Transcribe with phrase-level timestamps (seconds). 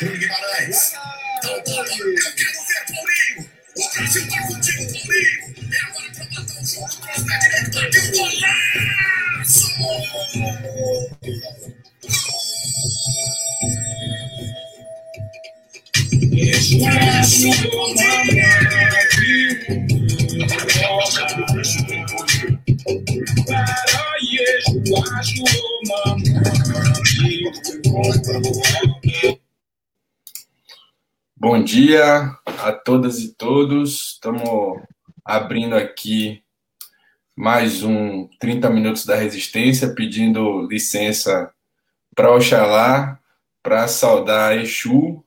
[0.00, 0.92] Bruno Guimarães.
[1.38, 3.50] Então, Paulo, eu quero ver Paulinho.
[3.76, 5.74] O Brasil tá contigo, Paulinho.
[5.74, 6.88] É agora pra matar o jogo.
[6.88, 9.68] Cross pé direito, bateu o golaço!
[31.70, 34.14] Dia a todas e todos.
[34.14, 34.42] Estamos
[35.24, 36.42] abrindo aqui
[37.36, 41.48] mais um 30 minutos da resistência, pedindo licença
[42.12, 43.20] para Oxalá,
[43.62, 45.24] para saudar Exu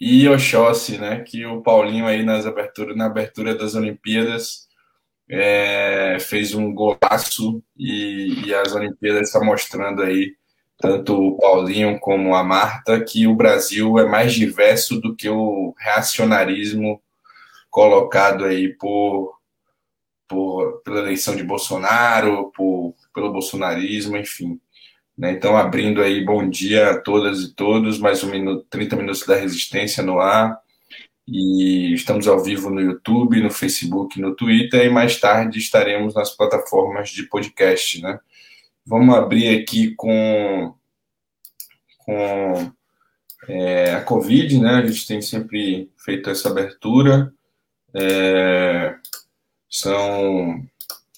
[0.00, 1.22] e Oxóssi, né?
[1.22, 4.68] Que o Paulinho aí nas aberturas, na abertura das Olimpíadas
[5.28, 10.36] é, fez um golaço e, e as Olimpíadas está mostrando aí
[10.78, 15.74] tanto o Paulinho como a Marta que o Brasil é mais diverso do que o
[15.78, 17.00] reacionarismo
[17.70, 19.38] colocado aí por,
[20.28, 24.60] por pela eleição de Bolsonaro, por, pelo bolsonarismo, enfim.
[25.16, 25.32] Né?
[25.32, 29.36] Então, abrindo aí, bom dia a todas e todos, mais um minuto, 30 minutos da
[29.36, 30.58] resistência no ar.
[31.26, 36.36] E estamos ao vivo no YouTube, no Facebook, no Twitter, e mais tarde estaremos nas
[36.36, 38.18] plataformas de podcast, né?
[38.86, 40.74] Vamos abrir aqui com,
[41.98, 42.72] com
[43.48, 44.74] é, a Covid, né?
[44.76, 47.32] A gente tem sempre feito essa abertura.
[47.94, 48.94] É,
[49.70, 50.62] são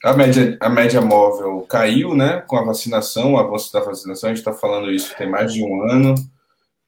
[0.05, 4.31] a média, a média móvel caiu, né, com a vacinação, o avanço da vacinação.
[4.31, 6.15] A gente está falando isso tem mais de um ano,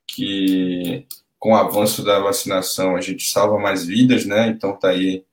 [0.07, 1.07] que
[1.39, 4.49] com o avanço da vacinação a gente salva mais vidas, né?
[4.49, 5.25] Então tá aí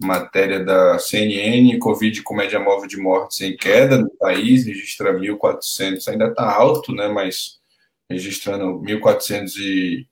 [0.00, 6.08] matéria da CNN, Covid com média móvel de mortes em queda no país, registra 1.400,
[6.08, 7.08] ainda está alto, né?
[7.08, 7.60] Mas
[8.08, 10.06] registrando 1.412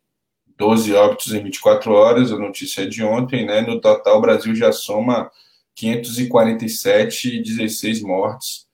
[0.94, 3.62] óbitos em 24 horas, a notícia é de ontem, né?
[3.62, 5.30] No total, o Brasil já soma
[5.74, 8.68] 547, 16 mortes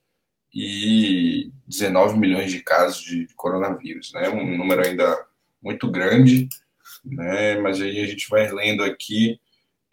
[0.53, 4.29] e 19 milhões de casos de coronavírus, né?
[4.31, 5.17] Um número ainda
[5.63, 6.49] muito grande,
[7.05, 7.61] né?
[7.61, 9.39] Mas aí a gente vai lendo aqui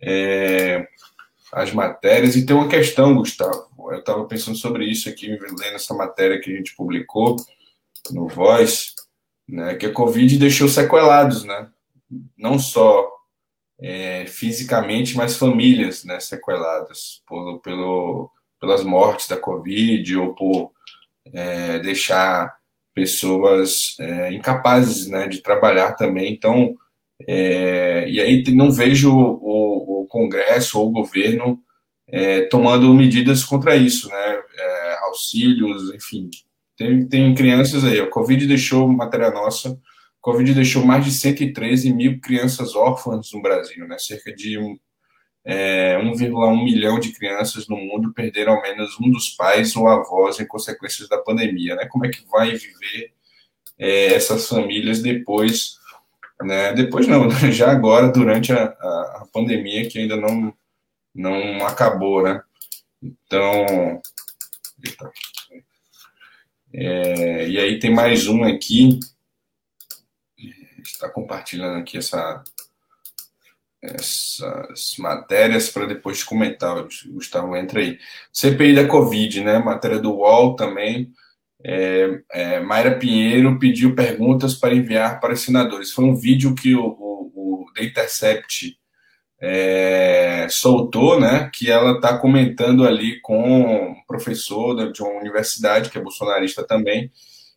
[0.02, 0.88] é,
[1.52, 3.68] as matérias e tem uma questão, Gustavo.
[3.92, 7.36] Eu estava pensando sobre isso aqui, lendo essa matéria que a gente publicou
[8.12, 8.94] no Voice,
[9.48, 9.76] né?
[9.76, 11.68] Que a Covid deixou sequelados, né?
[12.38, 13.10] Não só
[13.82, 18.30] é, fisicamente, mas famílias né, sequeladas por, pelo,
[18.60, 20.72] pelas mortes da Covid ou por
[21.34, 22.56] é, deixar
[22.94, 26.32] pessoas é, incapazes né, de trabalhar também.
[26.32, 26.76] Então,
[27.28, 31.60] é, e aí não vejo o, Congresso ou o governo
[32.08, 34.42] é, tomando medidas contra isso, né?
[34.58, 36.30] É, auxílios, enfim.
[36.78, 39.80] Tem, tem crianças aí, a Covid deixou matéria nossa
[40.22, 43.98] Covid deixou mais de 113 mil crianças órfãs no Brasil, né?
[43.98, 44.56] Cerca de
[45.44, 50.40] é, 1,1 milhão de crianças no mundo perderam ao menos um dos pais ou avós
[50.40, 51.88] em consequências da pandemia, né?
[51.88, 53.14] Como é que vai viver
[53.80, 55.80] é, essas famílias depois,
[56.44, 56.74] né?
[56.74, 60.54] Depois não, já agora durante a, a, pandemia que ainda não
[61.14, 62.42] não acabou, né?
[63.04, 64.02] Então,
[66.74, 69.00] é, e aí tem mais um aqui
[71.02, 72.44] está compartilhando aqui essa,
[73.82, 76.86] essas matérias para depois comentar.
[77.08, 78.00] Gustavo, entra aí.
[78.32, 79.58] CPI da Covid, né?
[79.58, 81.12] Matéria do UOL também.
[81.64, 85.92] É, é, Mayra Pinheiro pediu perguntas para enviar para os senadores.
[85.92, 88.78] Foi um vídeo que o, o, o The Intercept
[89.42, 91.50] é, soltou, né?
[91.54, 97.12] Que ela está comentando ali com um professor de uma universidade, que é bolsonarista também,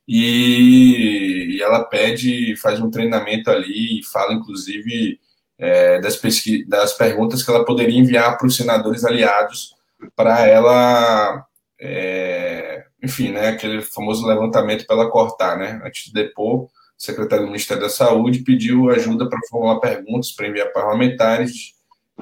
[0.09, 5.19] e, e ela pede, faz um treinamento ali e fala, inclusive,
[5.59, 6.21] é, das,
[6.67, 9.75] das perguntas que ela poderia enviar para os senadores aliados
[10.17, 11.47] para ela,
[11.81, 12.74] é,
[13.05, 17.51] enfim, né, aquele famoso levantamento para ela cortar, né, antes de depor, o secretário do
[17.51, 21.75] Ministério da Saúde pediu ajuda para formular perguntas para enviar parlamentares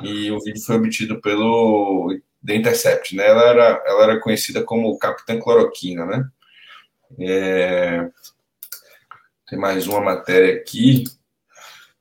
[0.02, 4.99] e o vídeo foi obtido pelo The Intercept, né, ela era, ela era conhecida como
[4.99, 6.29] Capitã Cloroquina, né,
[7.20, 8.11] é,
[9.49, 11.05] tem mais uma matéria aqui,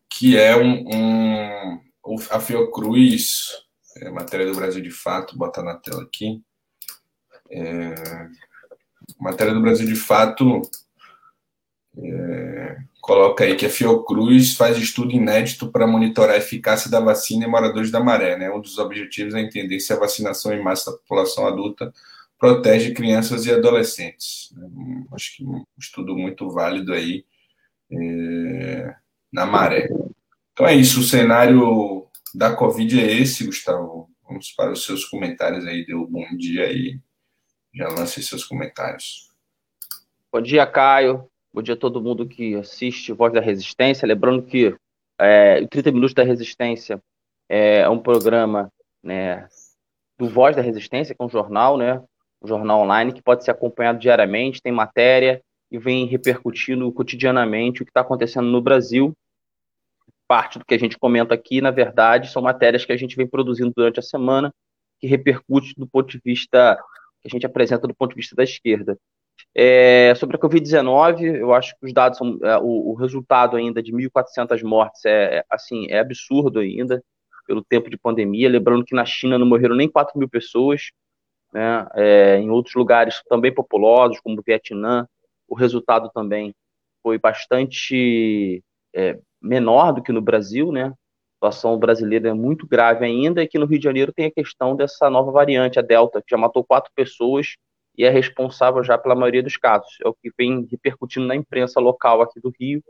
[0.09, 1.81] que é um, um
[2.29, 3.65] a Fiocruz,
[3.97, 6.41] é, matéria do Brasil de Fato, bota na tela aqui.
[7.49, 7.93] É,
[9.21, 10.61] matéria do Brasil de Fato
[11.97, 17.45] é, coloca aí que a Fiocruz faz estudo inédito para monitorar a eficácia da vacina
[17.45, 18.37] em moradores da maré.
[18.37, 18.49] Né?
[18.49, 21.93] Um dos objetivos é entender se a vacinação em massa da população adulta
[22.37, 24.53] protege crianças e adolescentes.
[25.13, 27.23] Acho que um estudo muito válido aí.
[27.91, 28.95] É,
[29.31, 29.87] na maré.
[30.51, 34.09] Então é isso, o cenário da Covid é esse, Gustavo.
[34.27, 36.99] Vamos para os seus comentários aí, deu um bom dia aí.
[37.73, 39.29] Já lancei seus comentários.
[40.31, 41.29] Bom dia, Caio.
[41.53, 44.05] Bom dia a todo mundo que assiste Voz da Resistência.
[44.05, 44.75] Lembrando que
[45.17, 47.01] é, o 30 Minutos da Resistência
[47.47, 48.69] é um programa
[49.01, 49.47] né,
[50.17, 52.03] do Voz da Resistência, que é um jornal, né,
[52.41, 55.41] um jornal online que pode ser acompanhado diariamente, tem matéria
[55.71, 59.13] e vem repercutindo cotidianamente o que está acontecendo no Brasil.
[60.27, 63.27] Parte do que a gente comenta aqui, na verdade, são matérias que a gente vem
[63.27, 64.53] produzindo durante a semana,
[64.99, 66.77] que repercute do ponto de vista
[67.21, 68.97] que a gente apresenta do ponto de vista da esquerda.
[69.53, 72.39] É, sobre a Covid-19, eu acho que os dados são.
[72.43, 77.03] É, o, o, resultado ainda de 1.400 mortes é, é, assim, é absurdo ainda,
[77.45, 78.49] pelo tempo de pandemia.
[78.49, 80.91] Lembrando que na China não morreram nem 4 mil pessoas,
[81.53, 81.87] né?
[81.95, 85.07] É, em outros lugares também populosos, como o Vietnã,
[85.47, 86.53] o resultado também
[87.03, 88.63] foi bastante
[88.95, 90.93] é, menor do que no Brasil, né?
[91.41, 94.75] Situação brasileira é muito grave ainda, e aqui no Rio de Janeiro tem a questão
[94.75, 97.55] dessa nova variante, a Delta, que já matou quatro pessoas
[97.97, 99.89] e é responsável já pela maioria dos casos.
[100.05, 102.83] É o que vem repercutindo na imprensa local aqui do Rio.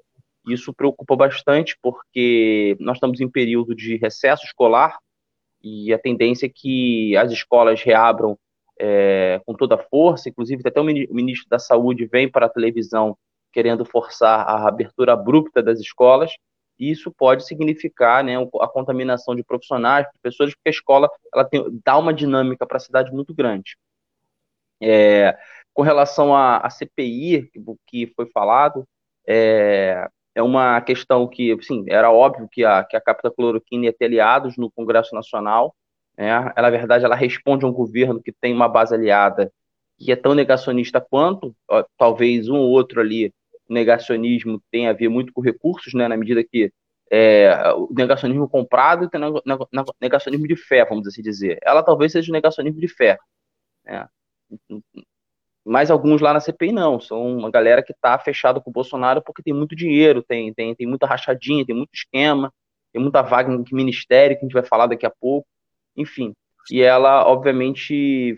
[0.45, 4.97] Isso preocupa bastante, porque nós estamos em período de recesso escolar
[5.63, 8.37] e a tendência é que as escolas reabram
[8.77, 13.17] é, com toda a força, inclusive até o ministro da Saúde vem para a televisão
[13.53, 16.33] querendo forçar a abertura abrupta das escolas,
[16.81, 21.63] e isso pode significar né, a contaminação de profissionais, professores, porque a escola ela tem,
[21.85, 23.77] dá uma dinâmica para a cidade muito grande.
[24.81, 25.37] É,
[25.75, 27.51] com relação à, CPI,
[27.85, 28.83] que foi falado,
[29.27, 33.01] é, é uma questão que, assim, era óbvio que a, que a
[33.31, 35.75] cloroquina ia ter aliados no Congresso Nacional,
[36.17, 36.29] né?
[36.29, 39.53] ela, na verdade, ela responde a um governo que tem uma base aliada
[39.99, 43.31] que é tão negacionista quanto, ó, talvez um ou outro ali,
[43.73, 46.71] negacionismo tenha a ver muito com recursos, né, na medida que
[47.11, 51.59] é, o negacionismo comprado o negacionismo de fé, vamos assim dizer.
[51.61, 53.17] Ela talvez seja o negacionismo de fé.
[53.83, 54.07] Né?
[55.65, 59.21] Mas alguns lá na CPI não, são uma galera que está fechada com o Bolsonaro
[59.21, 62.51] porque tem muito dinheiro, tem, tem, tem muita rachadinha, tem muito esquema,
[62.93, 65.47] tem muita vaga em ministério que a gente vai falar daqui a pouco,
[65.95, 66.33] enfim.
[66.71, 68.35] E ela, obviamente,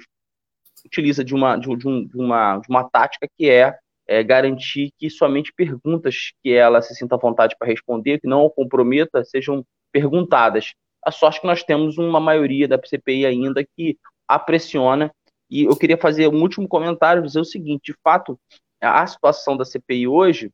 [0.85, 3.77] utiliza de uma, de, de, um, de uma, de uma tática que é,
[4.07, 8.45] é, garantir que somente perguntas que ela se sinta à vontade para responder, que não
[8.45, 10.73] a comprometa, sejam perguntadas.
[11.03, 13.97] A sorte que nós temos uma maioria da CPI ainda que
[14.27, 15.11] a pressiona
[15.49, 18.39] e eu queria fazer um último comentário, dizer o seguinte: de fato,
[18.81, 20.51] a situação da CPI hoje,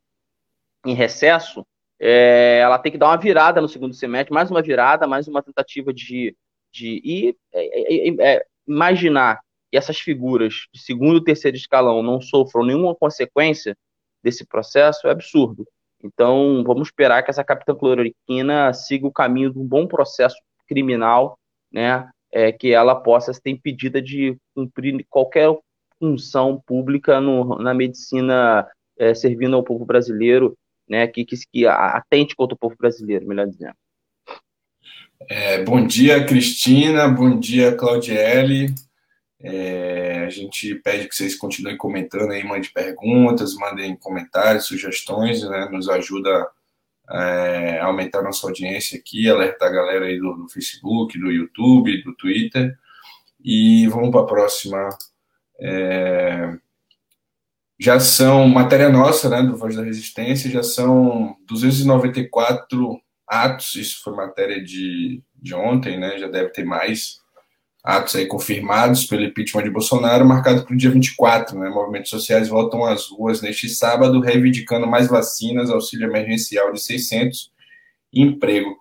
[0.85, 1.65] em recesso,
[1.99, 5.41] é, ela tem que dar uma virada no segundo semestre, mais uma virada, mais uma
[5.41, 6.35] tentativa de,
[6.71, 9.39] de e, é, é, é imaginar
[9.71, 13.77] que essas figuras de segundo e terceiro escalão não sofram nenhuma consequência
[14.23, 15.65] desse processo é absurdo.
[16.03, 20.37] Então, vamos esperar que essa capitã cloroquina siga o caminho de um bom processo
[20.67, 21.37] criminal,
[21.71, 25.49] né, é, que ela possa ser impedida de cumprir qualquer
[25.99, 28.67] função pública no, na medicina
[28.97, 30.57] é, servindo ao povo brasileiro,
[30.87, 33.75] né, que, que, que atente contra o povo brasileiro, melhor dizendo.
[35.27, 37.07] É, bom dia, Cristina.
[37.09, 38.73] Bom dia, Claudiele.
[39.41, 45.69] É, a gente pede que vocês continuem comentando aí, mandem perguntas, mandem comentários, sugestões, né,
[45.71, 46.45] nos ajuda
[47.09, 52.13] é, aumentar nossa audiência aqui, alertar a galera aí do, do, Facebook, do YouTube, do
[52.15, 52.77] Twitter.
[53.43, 54.89] E vamos para a próxima.
[55.59, 56.57] É,
[57.79, 64.13] já são, matéria nossa, né, do Voz da Resistência, já são 294 atos, isso foi
[64.13, 67.21] matéria de, de ontem, né, já deve ter mais
[67.89, 71.57] atos aí confirmados pelo impeachment de Bolsonaro, marcado para o dia 24.
[71.57, 71.69] Né?
[71.69, 77.51] Movimentos sociais voltam às ruas neste sábado, reivindicando mais vacinas, auxílio emergencial de 600
[78.13, 78.77] e emprego.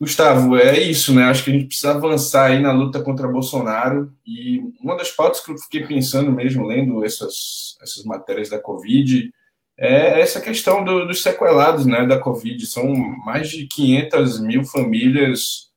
[0.00, 1.24] Gustavo, é isso, né?
[1.24, 4.12] Acho que a gente precisa avançar aí na luta contra Bolsonaro.
[4.24, 9.28] E uma das pautas que eu fiquei pensando mesmo, lendo essas, essas matérias da Covid,
[9.76, 12.64] é essa questão do, dos sequelados né, da Covid.
[12.64, 15.68] São mais de 500 mil famílias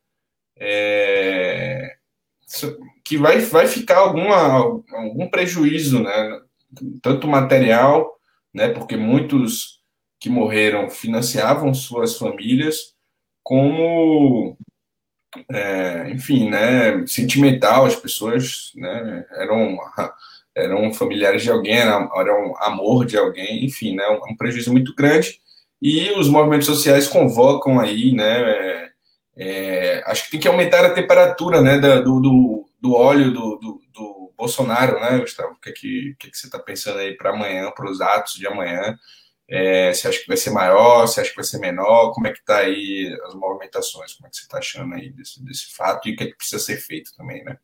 [0.55, 1.95] é,
[3.03, 6.39] que vai, vai ficar alguma, algum prejuízo, né?
[7.01, 8.09] Tanto material,
[8.53, 8.69] né?
[8.69, 9.81] Porque muitos
[10.19, 12.93] que morreram financiavam suas famílias,
[13.43, 14.57] como,
[15.51, 17.05] é, enfim, né?
[17.07, 19.25] Sentimental, as pessoas, né?
[19.35, 19.77] Eram
[20.55, 22.09] eram familiares de alguém, eram
[22.57, 24.03] amor de alguém, enfim, né?
[24.29, 25.39] Um prejuízo muito grande.
[25.81, 28.90] E os movimentos sociais convocam aí, né?
[29.35, 33.81] É, acho que tem que aumentar a temperatura né, do, do, do óleo do, do,
[33.93, 35.53] do, Bolsonaro, né, Gustavo?
[35.53, 38.01] O que, é que, que, é que você está pensando aí para amanhã, para os
[38.01, 38.97] atos de amanhã?
[39.47, 41.01] É, você acha que vai ser maior?
[41.01, 42.11] Você acha que vai ser menor?
[42.11, 44.13] Como é que está aí as movimentações?
[44.13, 46.37] Como é que você está achando aí desse, desse fato e o que, é que
[46.37, 47.57] precisa ser feito também, né?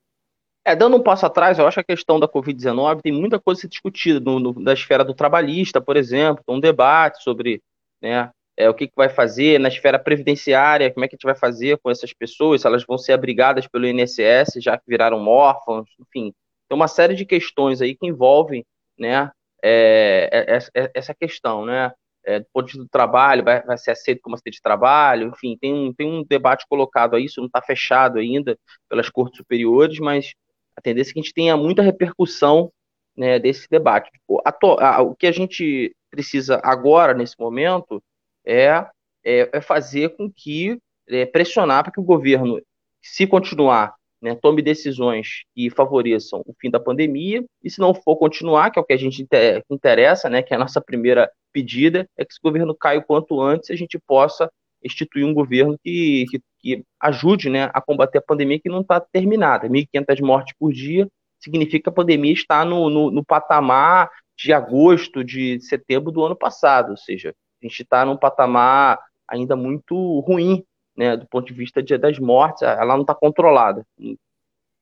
[0.66, 3.60] É, dando um passo atrás, eu acho que a questão da Covid-19 tem muita coisa
[3.60, 7.64] a ser discutida no, no, na esfera do trabalhista, por exemplo, um debate sobre
[8.02, 11.26] né, é, o que, que vai fazer na esfera previdenciária, como é que a gente
[11.26, 15.26] vai fazer com essas pessoas, se elas vão ser abrigadas pelo INSS, já que viraram
[15.28, 16.34] órfãos, enfim.
[16.68, 18.66] Tem uma série de questões aí que envolvem
[18.98, 19.32] né,
[19.64, 21.92] é, é, é essa questão, né?
[22.26, 25.74] É, do ponto do trabalho, vai, vai ser aceito como aceito de trabalho, enfim, tem
[25.74, 28.58] um, tem um debate colocado a isso, não está fechado ainda
[28.90, 30.34] pelas cortes superiores, mas
[30.76, 32.70] a tendência é que a gente tenha muita repercussão
[33.16, 34.12] né, desse debate.
[34.46, 34.54] A
[34.86, 38.04] a, o que a gente precisa agora, nesse momento,
[38.48, 38.86] é,
[39.24, 42.62] é, é fazer com que, é, pressionar para que o governo,
[43.02, 48.16] se continuar, né, tome decisões que favoreçam o fim da pandemia, e se não for
[48.16, 49.28] continuar, que é o que a gente
[49.70, 53.42] interessa, né, que é a nossa primeira pedida, é que esse governo caia o quanto
[53.42, 54.50] antes a gente possa
[54.84, 59.00] instituir um governo que, que, que ajude né, a combater a pandemia que não está
[59.00, 59.68] terminada.
[59.68, 61.08] 1.500 mortes por dia
[61.40, 66.36] significa que a pandemia está no, no, no, patamar de agosto, de setembro do ano
[66.36, 70.64] passado, ou seja, a gente está num patamar ainda muito ruim,
[70.96, 73.86] né, do ponto de vista de, das mortes, ela não está controlada,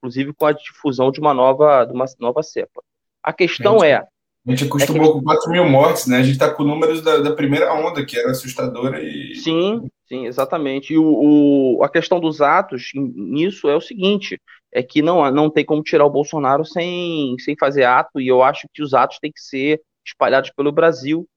[0.02, 2.82] inclusive com a difusão de uma nova, de uma nova cepa.
[3.22, 4.06] A questão é,
[4.48, 6.18] a gente acostumou é com 4 mil mortes, né?
[6.18, 9.34] A gente está com números da, da, primeira onda, que era assustadora e.
[9.36, 10.94] Sim, sim, exatamente.
[10.94, 14.40] E o, o, a questão dos atos nisso é o seguinte:
[14.72, 18.44] é que não, não tem como tirar o Bolsonaro sem, sem fazer ato, e eu
[18.44, 21.28] acho que os atos têm que ser espalhados pelo Brasil.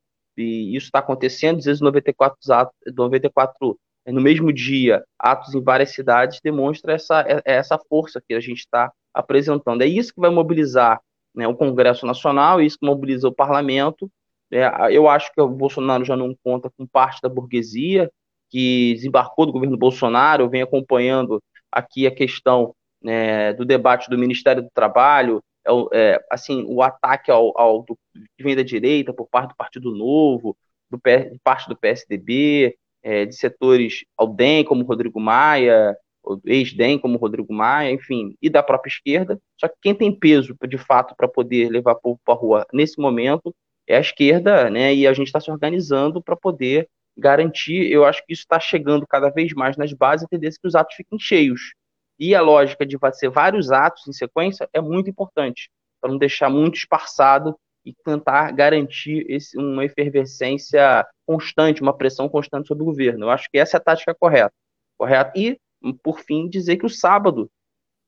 [0.41, 5.91] E isso está acontecendo, às vezes 94 atos, 94 no mesmo dia, atos em várias
[5.91, 9.83] cidades, demonstra essa, é, essa força que a gente está apresentando.
[9.83, 11.01] É isso que vai mobilizar
[11.35, 14.11] né, o Congresso Nacional, isso mobiliza o parlamento.
[14.51, 18.11] É, eu acho que o Bolsonaro já não conta com parte da burguesia
[18.51, 24.63] que desembarcou do governo Bolsonaro, venho acompanhando aqui a questão né, do debate do Ministério
[24.63, 27.99] do Trabalho, é, é, assim, o ataque ao, ao do,
[28.37, 30.57] que vem da direita por parte do Partido Novo,
[30.91, 35.97] do, de parte do PSDB, é, de setores ao DEM, como Rodrigo Maia,
[36.45, 39.41] ex-DEM, como Rodrigo Maia, enfim, e da própria esquerda.
[39.59, 43.01] Só que quem tem peso, de fato, para poder levar povo para a rua nesse
[43.01, 43.55] momento
[43.87, 44.95] é a esquerda, né?
[44.95, 47.91] E a gente está se organizando para poder garantir.
[47.91, 50.75] Eu acho que isso está chegando cada vez mais nas bases, a tendência que os
[50.75, 51.73] atos fiquem cheios.
[52.19, 55.71] E a lógica de ser vários atos em sequência é muito importante,
[56.01, 62.69] para não deixar muito esparçado e tentar garantir esse, uma efervescência constante, uma pressão constante
[62.69, 63.27] sobre o governo.
[63.27, 64.53] Eu acho que essa é a tática correta.
[64.99, 65.33] correta.
[65.37, 65.59] E
[66.03, 67.49] por fim, dizer que o sábado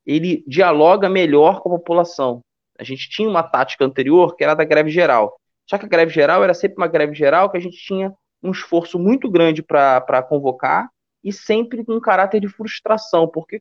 [0.04, 2.40] ele dialoga melhor com a população.
[2.78, 5.38] A gente tinha uma tática anterior que era da greve geral.
[5.68, 8.12] Só que a greve geral era sempre uma greve geral que a gente tinha
[8.42, 10.88] um esforço muito grande para convocar
[11.22, 13.60] e sempre com caráter de frustração, porque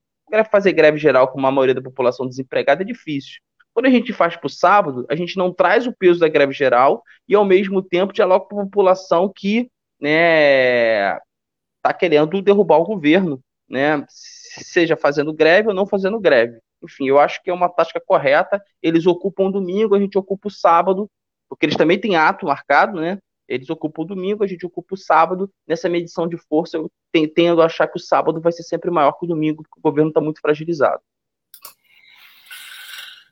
[0.49, 3.39] fazer greve geral com uma maioria da população desempregada é difícil.
[3.73, 6.53] Quando a gente faz para o sábado, a gente não traz o peso da greve
[6.53, 9.69] geral e, ao mesmo tempo, dialoga com a população que
[9.99, 11.15] né,
[11.77, 14.03] está querendo derrubar o governo né?
[14.09, 16.59] Seja fazendo greve ou não fazendo greve.
[16.83, 18.61] Enfim, eu acho que é uma tática correta.
[18.81, 21.09] Eles ocupam domingo, a gente ocupa o sábado,
[21.47, 23.19] porque eles também têm ato marcado, né?
[23.49, 25.51] Eles ocupam o domingo, a gente ocupa o sábado.
[25.67, 26.89] Nessa medição de força, eu
[27.33, 29.89] tendo a achar que o sábado vai ser sempre maior que o domingo, porque o
[29.89, 31.01] governo está muito fragilizado.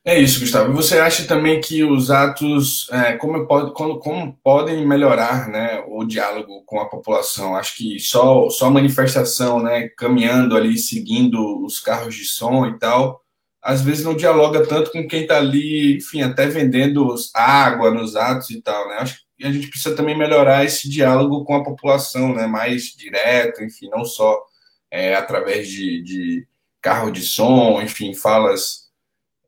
[0.04, 0.72] É isso, Gustavo.
[0.74, 6.06] Você acha também que os atos, é, como, pode, como, como, podem melhorar né, o
[6.06, 7.58] diálogo com a população?
[7.58, 13.22] Acho que só, só manifestação, né, caminhando ali, seguindo os carros de som e tal,
[13.62, 18.50] às vezes não dialoga tanto com quem está ali, enfim, até vendendo água nos atos
[18.50, 18.88] e tal.
[18.88, 18.96] Né?
[19.00, 23.64] Acho que a gente precisa também melhorar esse diálogo com a população, né, mais direto,
[23.64, 24.44] enfim, não só
[24.90, 26.48] é, através de, de
[26.82, 28.88] carro de som, enfim, falas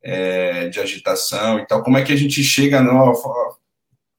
[0.01, 1.83] é, de agitação e tal.
[1.83, 3.13] Como é que a gente chega no,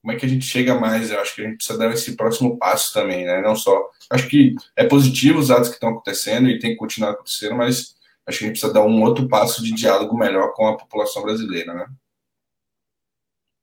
[0.01, 1.11] como é que a gente chega mais?
[1.11, 3.41] Eu acho que a gente precisa dar esse próximo passo também, né?
[3.43, 7.11] Não só acho que é positivo os atos que estão acontecendo e tem que continuar
[7.11, 7.97] acontecendo, mas
[8.27, 11.23] acho que a gente precisa dar um outro passo de diálogo melhor com a população
[11.23, 11.87] brasileira, né?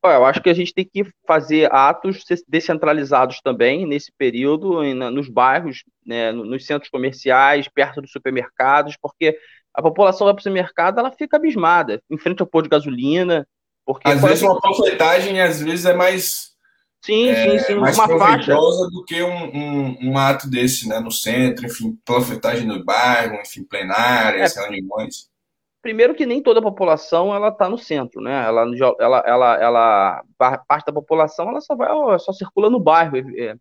[0.04, 5.84] Eu acho que a gente tem que fazer atos descentralizados também nesse período, nos bairros,
[6.06, 9.38] né, nos centros comerciais, perto dos supermercados, porque
[9.74, 13.48] a população vai para o supermercado, ela fica abismada, em frente ao posto de gasolina.
[13.86, 16.52] Porque às vezes uma panfletagem, às vezes, é mais.
[17.06, 17.76] Sim, é, sim, sim.
[17.76, 18.54] Mais uma faixa.
[18.54, 21.00] do que um, um, um, ato desse, né?
[21.00, 24.62] No centro, enfim, panfletagem no bairro, enfim, plenárias, é.
[24.62, 25.30] reuniões.
[25.88, 28.44] Primeiro que nem toda a população ela está no centro, né?
[28.44, 28.66] Ela,
[29.00, 30.24] ela, ela, ela,
[30.68, 31.88] parte da população ela só vai,
[32.20, 33.56] só circula no bairro, é,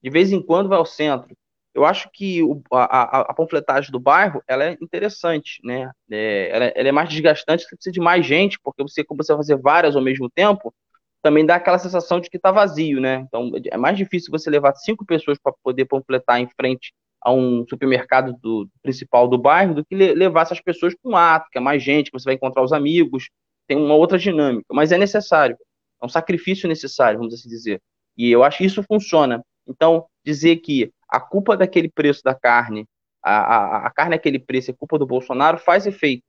[0.00, 1.36] de vez em quando vai ao centro.
[1.74, 5.90] Eu acho que o, a, a, panfletagem do bairro ela é interessante, né?
[6.08, 9.32] É, ela, ela, é mais desgastante, você precisa de mais gente, porque você, como você
[9.32, 10.72] vai fazer várias ao mesmo tempo,
[11.20, 13.24] também dá aquela sensação de que está vazio, né?
[13.26, 16.94] Então é mais difícil você levar cinco pessoas para poder panfletar em frente
[17.26, 21.50] a um supermercado do, principal do bairro do que levar essas pessoas para um ato,
[21.50, 23.30] que é mais gente, que você vai encontrar os amigos,
[23.66, 25.56] tem uma outra dinâmica, mas é necessário,
[26.00, 27.82] é um sacrifício necessário, vamos assim dizer.
[28.16, 29.42] E eu acho que isso funciona.
[29.66, 32.86] Então, dizer que a culpa daquele preço da carne,
[33.20, 36.22] a, a, a carne é aquele preço é culpa do Bolsonaro, faz efeito.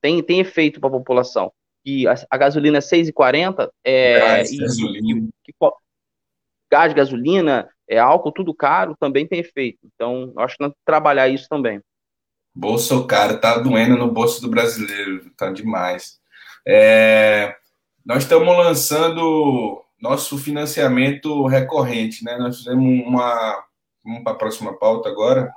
[0.00, 1.52] Tem, tem efeito para a população.
[1.84, 5.28] E a, a gasolina é 6,40, é, gás, e, gasolina.
[5.44, 5.70] Que, que,
[6.72, 9.78] gás, gasolina, é, álcool, tudo caro, também tem efeito.
[9.94, 11.80] Então, acho que não trabalhar isso também.
[12.54, 16.18] Bolso caro, tá doendo no bolso do brasileiro, tá demais.
[16.66, 17.54] É,
[18.04, 22.36] nós estamos lançando nosso financiamento recorrente, né?
[22.36, 23.68] Nós fizemos uma
[24.08, 25.52] Vamos para a próxima pauta agora.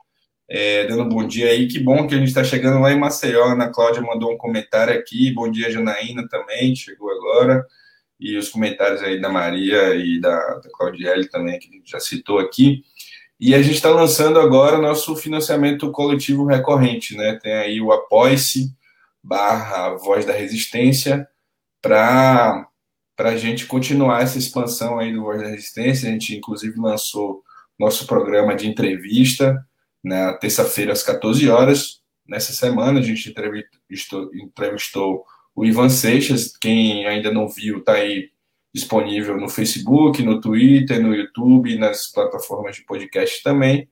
[0.49, 1.67] É, dando um bom dia aí.
[1.67, 3.45] Que bom que a gente está chegando lá em Maceió.
[3.45, 5.33] Ana Cláudia mandou um comentário aqui.
[5.33, 7.65] Bom dia, Janaína também, chegou agora.
[8.21, 10.69] E os comentários aí da Maria e da, da
[11.31, 12.83] também, que a gente já citou aqui.
[13.39, 17.39] E a gente está lançando agora nosso financiamento coletivo recorrente, né?
[17.41, 18.71] Tem aí o Apoie-se
[19.23, 21.27] barra Voz da Resistência
[21.81, 22.67] para
[23.17, 26.07] a gente continuar essa expansão aí do Voz da Resistência.
[26.07, 27.41] A gente, inclusive, lançou
[27.79, 29.65] nosso programa de entrevista
[30.03, 32.01] na terça-feira às 14 horas.
[32.27, 38.29] Nessa semana a gente entrevistou, entrevistou o Ivan Seixas, quem ainda não viu, está aí
[38.73, 43.89] disponível no Facebook, no Twitter, no YouTube, nas plataformas de podcast também.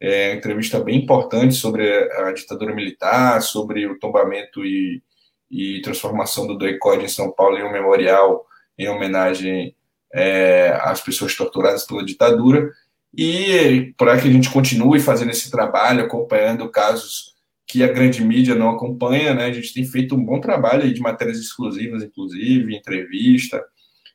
[0.00, 5.02] É uma entrevista bem importante sobre a ditadura militar, sobre o tombamento e,
[5.50, 8.44] e transformação do DOICOD em São Paulo em um memorial
[8.78, 9.74] em homenagem
[10.12, 12.70] é, às pessoas torturadas pela ditadura.
[13.16, 17.35] E para que a gente continue fazendo esse trabalho, acompanhando casos
[17.76, 19.44] que a grande mídia não acompanha, né?
[19.44, 23.62] A gente tem feito um bom trabalho de matérias exclusivas, inclusive, entrevista.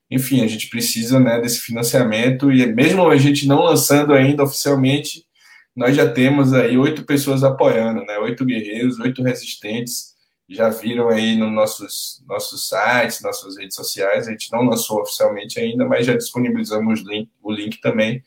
[0.09, 5.25] Enfim, a gente precisa né, desse financiamento e mesmo a gente não lançando ainda oficialmente,
[5.75, 8.17] nós já temos aí oito pessoas apoiando, né?
[8.17, 10.15] Oito guerreiros, oito resistentes.
[10.49, 14.27] Já viram aí nos nossos, nossos sites, nossas redes sociais.
[14.27, 18.23] A gente não lançou oficialmente ainda, mas já disponibilizamos o link, o link também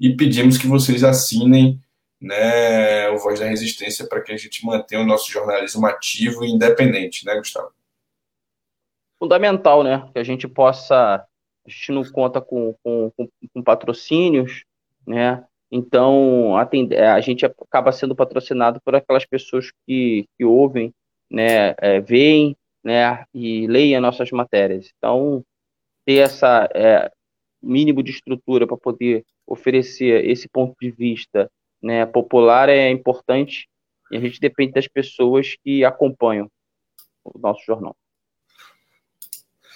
[0.00, 1.80] e pedimos que vocês assinem
[2.22, 6.50] né, o Voz da Resistência para que a gente mantenha o nosso jornalismo ativo e
[6.50, 7.72] independente, né, Gustavo?
[9.18, 10.08] Fundamental, né?
[10.12, 11.26] Que a gente possa.
[11.64, 14.64] A gente não conta com, com, com patrocínios,
[15.06, 15.44] né?
[15.70, 20.92] Então, a, é, a gente acaba sendo patrocinado por aquelas pessoas que, que ouvem,
[21.30, 22.54] né, é, veem,
[22.84, 24.92] né, e leem as nossas matérias.
[24.98, 25.42] Então,
[26.04, 27.10] ter essa é,
[27.62, 31.50] mínimo de estrutura para poder oferecer esse ponto de vista
[31.82, 33.68] né, popular é importante
[34.10, 36.50] e a gente depende das pessoas que acompanham
[37.24, 37.96] o nosso jornal.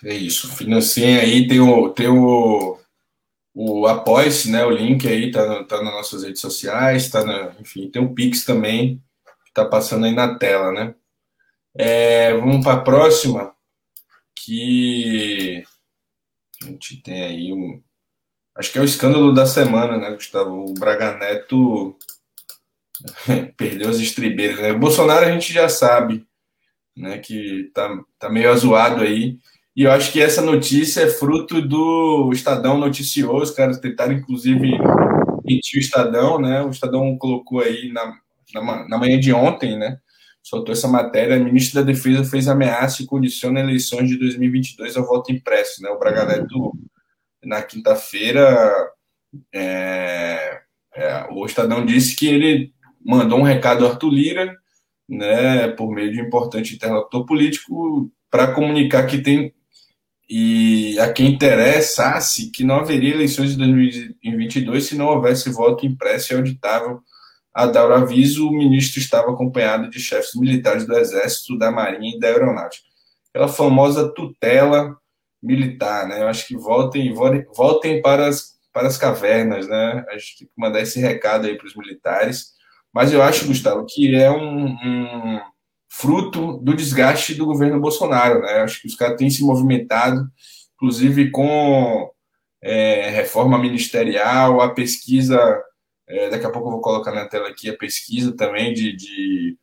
[0.04, 0.54] É isso.
[0.54, 2.78] Financiem aí, tem o, tem o,
[3.54, 4.64] o Apoia-se, né?
[4.64, 8.44] O link aí tá, tá nas nossas redes sociais, tá na, enfim, tem o Pix
[8.44, 9.02] também,
[9.46, 10.94] que tá passando aí na tela, né?
[11.74, 13.54] É, vamos para a próxima,
[14.34, 15.64] que
[16.62, 17.82] a gente tem aí um,
[18.56, 20.64] Acho que é o escândalo da semana, né, Gustavo?
[20.64, 21.96] O Braga Neto
[23.56, 24.58] perdeu as estribeiras.
[24.58, 24.72] Né?
[24.72, 26.26] O Bolsonaro a gente já sabe,
[26.96, 27.88] né, que tá,
[28.18, 29.38] tá meio azoado aí.
[29.76, 34.70] E eu acho que essa notícia é fruto do Estadão noticiou, os caras tentaram, inclusive,
[35.44, 36.62] mentir o Estadão, né?
[36.62, 38.14] O Estadão colocou aí na,
[38.54, 39.98] na, na manhã de ontem, né?
[40.42, 41.36] Soltou essa matéria.
[41.36, 45.90] A ministra da Defesa fez ameaça e condiciona eleições de 2022 ao voto impresso, né?
[45.90, 46.72] O Braga Neto
[47.46, 48.90] na quinta-feira,
[49.54, 50.60] é,
[50.94, 52.72] é, o Estadão disse que ele
[53.04, 54.56] mandou um recado ao Arthur Lira,
[55.08, 59.54] né, por meio de um importante interlocutor político, para comunicar que tem
[60.28, 66.32] e a quem interessasse que não haveria eleições de 2022 se não houvesse voto impresso
[66.32, 67.00] e auditável.
[67.54, 72.16] A dar o aviso, o ministro estava acompanhado de chefes militares do Exército, da Marinha
[72.16, 72.84] e da Aeronáutica.
[73.30, 74.96] Aquela famosa tutela
[75.42, 76.22] militar, né?
[76.22, 80.04] Eu acho que voltem, voltem para as, para as cavernas, né?
[80.08, 82.54] A gente tem que mandar esse recado aí para os militares.
[82.92, 85.40] Mas eu acho, Gustavo, que é um, um
[85.88, 88.58] fruto do desgaste do governo Bolsonaro, né?
[88.58, 90.26] Eu acho que os caras têm se movimentado,
[90.74, 92.10] inclusive com
[92.62, 95.38] é, reforma ministerial, a pesquisa,
[96.08, 99.58] é, daqui a pouco eu vou colocar na tela aqui a pesquisa também de, de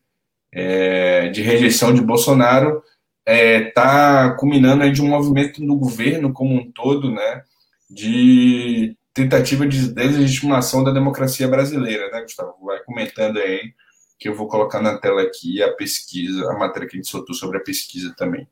[0.54, 2.80] é, de rejeição de Bolsonaro
[3.26, 7.42] está é, culminando aí de um movimento no governo como um todo, né,
[7.90, 12.54] de tentativa de deslegitimação da democracia brasileira, né, Gustavo?
[12.62, 13.72] Vai comentando aí,
[14.18, 17.34] que eu vou colocar na tela aqui a pesquisa, a matéria que a gente soltou
[17.34, 18.46] sobre a pesquisa também.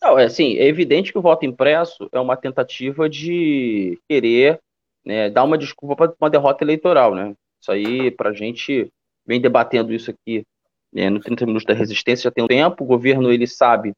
[0.00, 4.60] Não, é assim, é evidente que o voto impresso é uma tentativa de querer
[5.04, 7.34] né, dar uma desculpa para uma derrota eleitoral, né?
[7.60, 8.92] Isso aí, para a gente
[9.26, 10.46] vem debatendo isso aqui
[10.92, 12.84] né, no 30 Minutos da Resistência já tem um tempo.
[12.84, 13.92] O governo ele sabe,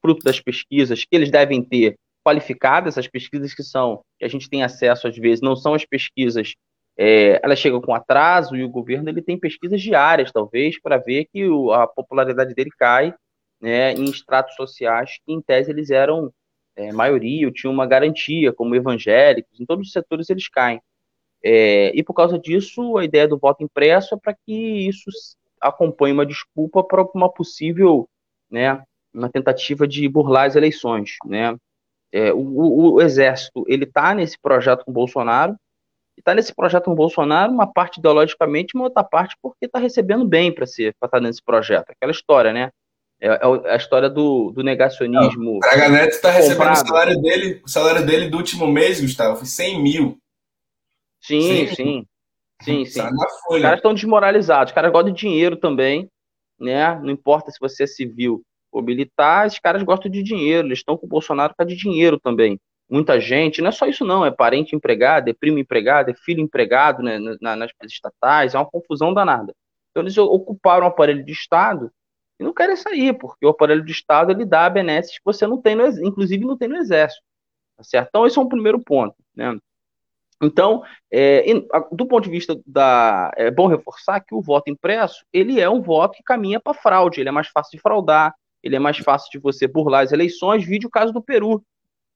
[0.00, 4.48] fruto das pesquisas, que eles devem ter qualificadas, as pesquisas que são, que a gente
[4.48, 6.54] tem acesso às vezes, não são as pesquisas,
[6.96, 11.26] é, elas chegam com atraso e o governo ele tem pesquisas diárias, talvez, para ver
[11.26, 13.14] que o, a popularidade dele cai
[13.60, 16.32] né, em estratos sociais que, em tese, eles eram
[16.76, 20.80] é, maioria, ou tinham uma garantia, como evangélicos, em todos os setores eles caem.
[21.42, 25.10] É, e por causa disso, a ideia do voto impresso é para que isso
[25.64, 28.08] acompanhe uma desculpa para uma possível,
[28.50, 31.56] né, uma tentativa de burlar as eleições, né.
[32.12, 35.56] É, o, o, o, exército ele está nesse projeto com o Bolsonaro,
[36.16, 40.24] está nesse projeto com o Bolsonaro, uma parte ideologicamente, uma outra parte porque está recebendo
[40.24, 42.70] bem para ser para estar tá nesse projeto, aquela história, né?
[43.20, 45.56] É, é a história do, do negacionismo.
[45.56, 49.36] O Braga Neto está recebendo o salário dele, o salário dele do último mês, Gustavo,
[49.36, 50.18] foi 100 mil.
[51.20, 52.06] Sim, 100 sim.
[52.64, 53.00] Sim, sim.
[53.50, 56.08] Os caras estão desmoralizados, os caras gostam de dinheiro também,
[56.58, 56.98] né?
[57.00, 60.96] Não importa se você é civil ou militar, esses caras gostam de dinheiro, eles estão
[60.96, 62.58] com o Bolsonaro por causa de dinheiro também.
[62.88, 66.40] Muita gente, não é só isso não, é parente empregado, é primo empregado, é filho
[66.40, 69.54] empregado né, nas nas estatais, é uma confusão danada.
[69.90, 71.90] Então eles ocuparam o aparelho de Estado
[72.38, 75.60] e não querem sair, porque o aparelho de Estado ele dá benesses que você não
[75.60, 77.22] tem, no, inclusive não tem no Exército.
[77.76, 78.08] Tá certo?
[78.08, 79.14] Então esse é um primeiro ponto.
[79.34, 79.56] Né?
[80.42, 81.44] Então, é,
[81.92, 83.30] do ponto de vista da.
[83.36, 87.20] É bom reforçar que o voto impresso ele é um voto que caminha para fraude,
[87.20, 90.64] ele é mais fácil de fraudar, ele é mais fácil de você burlar as eleições,
[90.64, 91.62] vídeo o caso do Peru,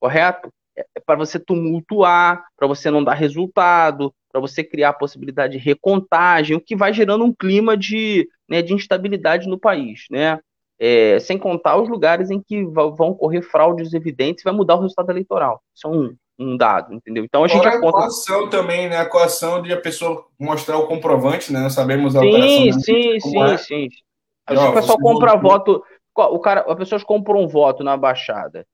[0.00, 0.52] correto?
[0.76, 5.54] É, é para você tumultuar, para você não dar resultado, para você criar a possibilidade
[5.54, 10.38] de recontagem, o que vai gerando um clima de, né, de instabilidade no país, né?
[10.80, 15.10] É, sem contar os lugares em que vão ocorrer fraudes evidentes, vai mudar o resultado
[15.10, 15.60] eleitoral.
[15.74, 17.24] Isso é um, um dado, entendeu?
[17.24, 17.98] Então a gente Fora aponta...
[17.98, 18.98] a coação também, né?
[18.98, 21.60] A coação de a pessoa mostrar o comprovante, né?
[21.60, 22.80] Nós sabemos a sim, operação.
[22.80, 23.58] Sim, sim, é.
[23.58, 23.88] sim.
[24.48, 25.82] o pessoal compra voto,
[26.14, 28.64] o cara, as pessoas compram um voto na baixada,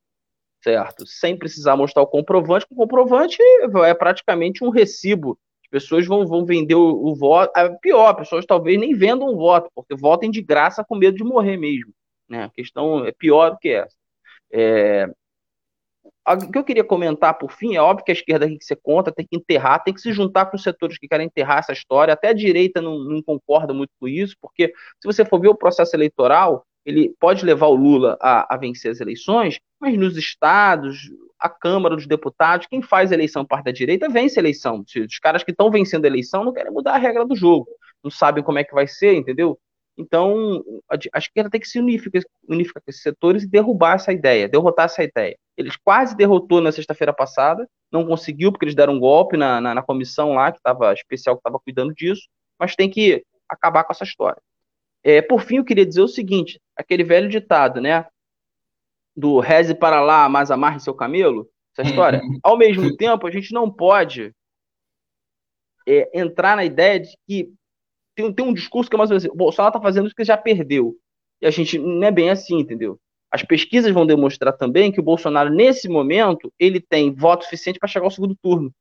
[0.63, 1.07] certo?
[1.07, 3.39] Sem precisar mostrar o comprovante, o comprovante
[3.87, 5.39] é praticamente um recibo.
[5.65, 7.51] As pessoas vão, vão vender o, o voto.
[7.59, 11.25] É pior, pessoas talvez nem vendam o voto, porque votem de graça com medo de
[11.25, 11.93] morrer mesmo.
[12.29, 12.45] Né?
[12.45, 13.97] A questão é pior do que essa.
[14.53, 15.09] É,
[16.27, 18.77] o que eu queria comentar por fim, é óbvio que a esquerda tem que ser
[18.77, 21.73] contra, tem que enterrar, tem que se juntar com os setores que querem enterrar essa
[21.73, 22.15] história.
[22.15, 25.55] Até a direita não, não concorda muito com isso, porque se você for ver o
[25.55, 31.11] processo eleitoral, ele pode levar o Lula a, a, vencer as eleições, mas nos estados,
[31.39, 34.83] a Câmara dos Deputados, quem faz a eleição parte da direita vence a eleição.
[34.83, 37.67] Os caras que estão vencendo a eleição não querem mudar a regra do jogo,
[38.03, 39.59] não sabem como é que vai ser, entendeu?
[39.97, 44.49] Então, a, esquerda tem que se unificar, unificar com esses setores e derrubar essa ideia,
[44.49, 45.37] derrotar essa ideia.
[45.57, 49.75] Eles quase derrotou na sexta-feira passada, não conseguiu, porque eles deram um golpe na, na,
[49.75, 52.23] na comissão lá, que estava especial, que estava cuidando disso,
[52.59, 54.41] mas tem que acabar com essa história.
[55.05, 58.07] É, por fim, eu queria dizer o seguinte: aquele velho ditado, né?
[59.17, 62.21] Do reze para lá, mas amarre seu camelo, essa história.
[62.43, 64.35] Ao mesmo tempo, a gente não pode
[65.87, 67.53] é, entrar na ideia de que
[68.15, 70.15] tem, tem um discurso que é mais ou menos assim, o Bolsonaro está fazendo isso
[70.15, 70.97] que já perdeu.
[71.41, 72.99] E a gente não é bem assim, entendeu?
[73.31, 77.89] As pesquisas vão demonstrar também que o Bolsonaro, nesse momento, ele tem voto suficiente para
[77.89, 78.73] chegar ao segundo turno.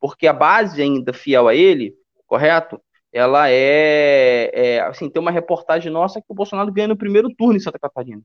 [0.00, 1.94] Porque a base ainda fiel a ele,
[2.26, 2.80] correto?
[3.12, 7.56] Ela é, é assim, tem uma reportagem nossa que o Bolsonaro ganha no primeiro turno
[7.56, 8.22] em Santa Catarina.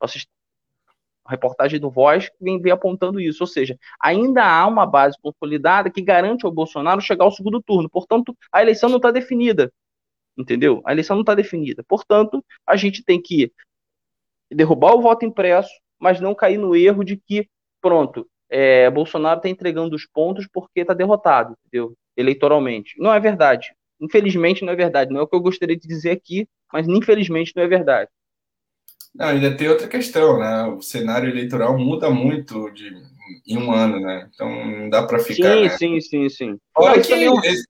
[0.00, 0.06] A
[1.28, 3.42] reportagem do Voz vem, vem apontando isso.
[3.42, 7.88] Ou seja, ainda há uma base consolidada que garante ao Bolsonaro chegar ao segundo turno.
[7.88, 9.72] Portanto, a eleição não está definida.
[10.36, 10.80] Entendeu?
[10.84, 11.84] A eleição não está definida.
[11.86, 13.52] Portanto, a gente tem que
[14.50, 17.48] derrubar o voto impresso, mas não cair no erro de que,
[17.80, 21.94] pronto, é, Bolsonaro está entregando os pontos porque está derrotado, entendeu?
[22.16, 22.94] Eleitoralmente.
[22.98, 23.74] Não é verdade.
[24.00, 25.12] Infelizmente não é verdade.
[25.12, 28.10] Não é o que eu gostaria de dizer aqui, mas infelizmente não é verdade.
[29.18, 30.62] Não, ainda tem outra questão, né?
[30.66, 32.88] O cenário eleitoral muda muito de,
[33.44, 34.28] em um ano, né?
[34.32, 35.54] Então não dá para ficar.
[35.54, 35.68] Sim, né?
[35.70, 36.58] sim, sim, sim.
[36.76, 37.26] Olha que é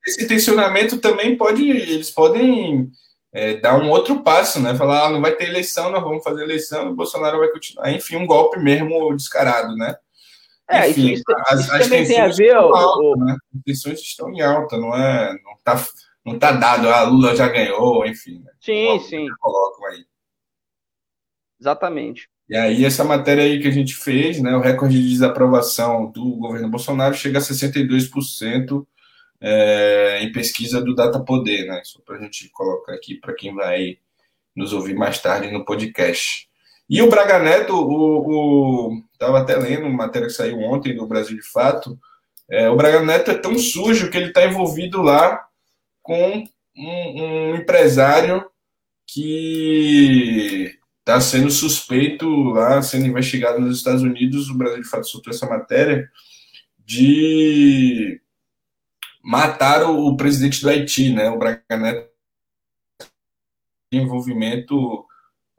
[0.06, 2.90] esse tensionamento também pode, eles podem
[3.32, 4.74] é, dar um outro passo, né?
[4.74, 7.90] Falar, ah, não vai ter eleição, nós vamos fazer eleição, o Bolsonaro vai continuar.
[7.92, 9.96] Enfim, um golpe mesmo descarado, né?
[10.70, 12.54] É, Enfim, isso, as, isso as também tem a ver.
[12.54, 13.16] Alta, o...
[13.16, 13.36] né?
[13.56, 15.32] As tensões estão em alta, não é?
[15.42, 15.82] Não tá,
[16.22, 18.42] não tá dado, a Lula já ganhou, enfim.
[18.44, 18.52] Né?
[18.60, 19.26] Sim, sim.
[19.40, 20.04] Colocam aí.
[21.60, 22.28] Exatamente.
[22.48, 26.36] E aí, essa matéria aí que a gente fez, né, o recorde de desaprovação do
[26.36, 28.86] governo Bolsonaro chega a 62%
[29.40, 31.80] é, em pesquisa do Data Poder, né?
[31.84, 33.98] Só para a gente colocar aqui para quem vai
[34.56, 36.48] nos ouvir mais tarde no podcast.
[36.88, 41.06] E o Braga Neto, o, o tava até lendo uma matéria que saiu ontem do
[41.06, 41.98] Brasil de Fato.
[42.50, 45.46] É, o Braga Neto é tão sujo que ele está envolvido lá
[46.02, 46.44] com
[46.74, 48.50] um, um empresário
[49.06, 50.77] que
[51.08, 54.50] está sendo suspeito lá, sendo investigado nos Estados Unidos.
[54.50, 56.10] O Brasil de Fato soltou essa matéria
[56.84, 58.20] de
[59.22, 61.30] matar o, presidente do Haiti, né?
[61.30, 62.08] O Braga Neto
[63.90, 65.06] envolvimento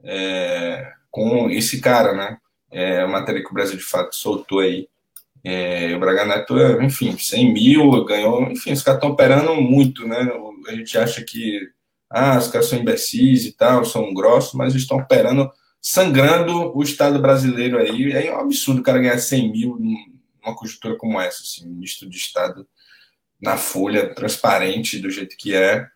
[0.04, 2.38] é, com esse cara, né?
[2.70, 4.88] É a matéria que o Brasil de fato soltou aí.
[5.42, 10.30] É, o Braga Neto, enfim, 100 mil, ganhou, enfim, os caras estão operando muito, né?
[10.68, 11.68] A gente acha que
[12.10, 15.48] ah, os caras são imbecis e tal, são grossos, mas estão operando,
[15.80, 18.12] sangrando o Estado brasileiro aí.
[18.12, 22.16] É um absurdo o cara ganhar 100 mil numa conjuntura como essa, assim, ministro de
[22.16, 22.66] Estado
[23.40, 25.86] na folha, transparente do jeito que é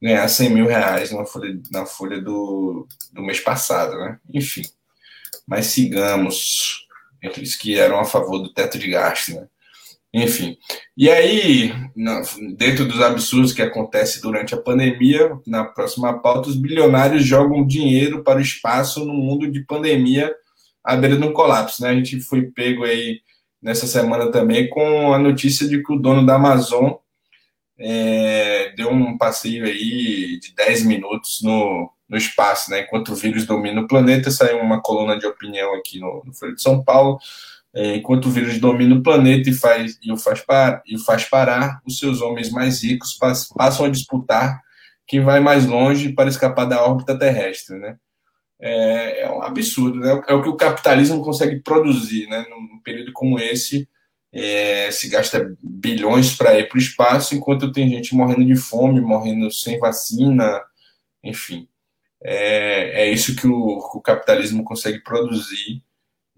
[0.00, 4.18] ganhar 100 mil reais na folha, na folha do, do mês passado, né?
[4.32, 4.62] Enfim.
[5.46, 6.86] Mas sigamos
[7.40, 9.48] os que eram a favor do teto de gasto, né?
[10.14, 10.58] Enfim.
[10.94, 11.72] E aí,
[12.56, 18.22] dentro dos absurdos que acontece durante a pandemia, na próxima pauta, os bilionários jogam dinheiro
[18.22, 20.34] para o espaço no mundo de pandemia
[20.84, 21.90] à beira de um colapso, né?
[21.90, 23.20] A gente foi pego aí
[23.62, 26.92] nessa semana também com a notícia de que o dono da Amazon
[27.78, 32.80] é, deu um passeio aí de 10 minutos no, no espaço, né?
[32.80, 36.54] Enquanto o vírus domina o planeta, saiu uma coluna de opinião aqui no, no Folha
[36.54, 37.18] de São Paulo.
[37.74, 40.98] É, enquanto o vírus domina o planeta e, faz, e, o faz par, e o
[40.98, 43.18] faz parar, os seus homens mais ricos
[43.56, 44.60] passam a disputar
[45.06, 47.96] quem vai mais longe para escapar da órbita terrestre, né?
[48.60, 50.22] É, é um absurdo, né?
[50.28, 52.46] É o que o capitalismo consegue produzir, né?
[52.48, 53.88] Num período como esse,
[54.32, 59.00] é, se gasta bilhões para ir para o espaço, enquanto tem gente morrendo de fome,
[59.00, 60.62] morrendo sem vacina,
[61.22, 61.68] enfim.
[62.22, 65.82] É, é isso que o, o capitalismo consegue produzir,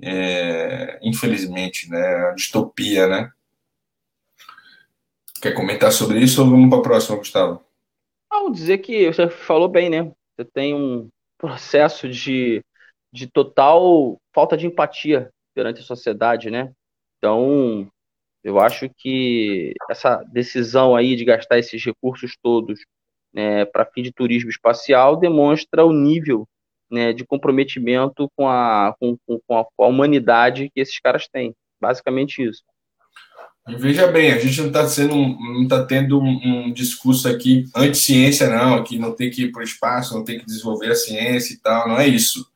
[0.00, 2.28] é, infelizmente, né?
[2.28, 3.30] A distopia, né?
[5.40, 7.62] Quer comentar sobre isso ou vamos para a próxima, Gustavo?
[8.30, 10.12] Vou dizer que você falou bem, né?
[10.36, 12.62] Você tem um processo de,
[13.12, 16.72] de total falta de empatia perante a sociedade, né?
[17.18, 17.88] Então,
[18.42, 22.80] eu acho que essa decisão aí de gastar esses recursos todos
[23.32, 26.46] né, para fim de turismo espacial demonstra o nível
[26.90, 31.54] né, de comprometimento com a, com, com, a, com a humanidade que esses caras têm.
[31.80, 32.62] Basicamente isso.
[33.66, 38.50] Veja bem, a gente não está sendo, não está tendo um, um, discurso aqui anti-ciência,
[38.50, 41.54] não, que não tem que ir para o espaço, não tem que desenvolver a ciência
[41.54, 42.46] e tal, não é isso.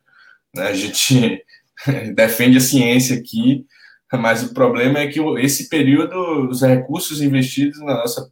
[0.55, 0.67] Né?
[0.67, 1.43] A gente
[2.13, 3.65] defende a ciência aqui,
[4.13, 8.31] mas o problema é que esse período, os recursos investidos na nossa,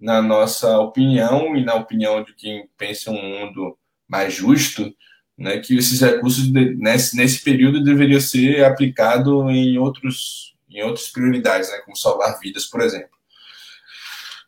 [0.00, 3.76] na nossa opinião e na opinião de quem pensa um mundo
[4.08, 4.90] mais justo,
[5.36, 11.70] né, que esses recursos nesse, nesse período deveriam ser aplicados em outros em outras prioridades,
[11.70, 13.14] né, como salvar vidas, por exemplo.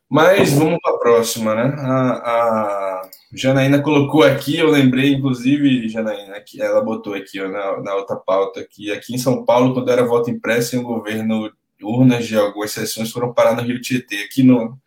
[0.08, 1.74] Mas vamos para a próxima, né?
[1.78, 7.82] A, a, Janaína colocou aqui, eu lembrei, inclusive, Janaína, que ela botou aqui ó, na,
[7.82, 11.52] na outra pauta, que aqui em São Paulo, quando era voto impresso em um governo,
[11.82, 14.22] urnas de algumas sessões foram parar no Rio Tietê.
[14.22, 14.78] Aqui no,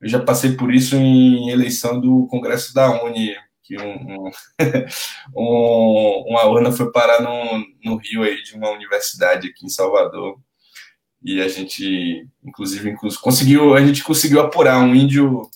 [0.00, 3.34] eu já passei por isso em eleição do Congresso da Uni,
[3.64, 4.30] que um, um,
[5.34, 10.38] um, uma urna foi parar no, no Rio aí de uma universidade aqui em Salvador.
[11.22, 14.78] E a gente, inclusive, conseguiu, a gente conseguiu apurar.
[14.78, 15.48] Um índio,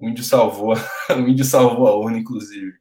[0.00, 0.74] um índio salvou,
[1.10, 2.72] um índio salvou a urna, inclusive.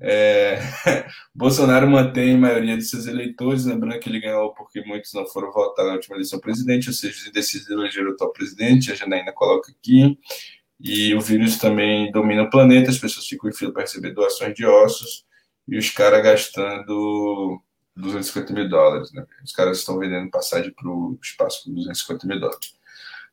[0.00, 0.58] É,
[1.34, 5.52] Bolsonaro mantém a maioria de seus eleitores, lembrando que ele ganhou porque muitos não foram
[5.52, 9.32] votar na última eleição presidente, ou seja, os indecisos elegeram o atual presidente, a Janaína
[9.32, 10.18] coloca aqui,
[10.82, 14.54] e o vírus também domina o planeta, as pessoas ficam em fila para receber doações
[14.54, 15.24] de ossos,
[15.68, 17.60] e os caras gastando
[17.96, 19.12] 250 mil dólares.
[19.12, 19.24] Né?
[19.44, 22.74] Os caras estão vendendo passagem para o espaço por 250 mil dólares.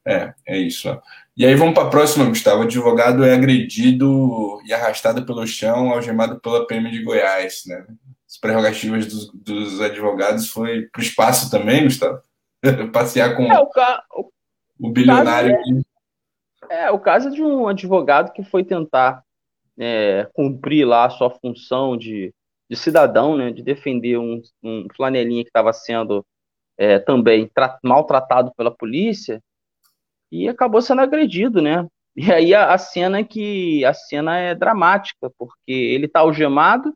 [0.05, 0.89] É, é isso.
[0.89, 0.99] Ó.
[1.35, 2.59] E aí vamos para a próxima, Gustavo.
[2.59, 7.63] O advogado é agredido e arrastado pelo chão, algemado pela PM de Goiás.
[7.65, 7.85] Né?
[8.27, 12.21] As prerrogativas dos, dos advogados foi para o espaço também, Gustavo?
[12.91, 14.03] Passear com é, o, ca...
[14.79, 15.51] o, bilionário.
[15.51, 15.61] É,
[16.69, 19.23] é, o caso de um advogado que foi tentar
[19.77, 22.33] é, cumprir lá a sua função de
[22.69, 26.23] de cidadão, né, de defender um, um flanelinha que estava sendo
[26.77, 27.49] é, também
[27.83, 29.41] maltratado pela polícia
[30.31, 31.87] e acabou sendo agredido, né?
[32.15, 36.93] E aí a, a cena que a cena é dramática, porque ele tá algemado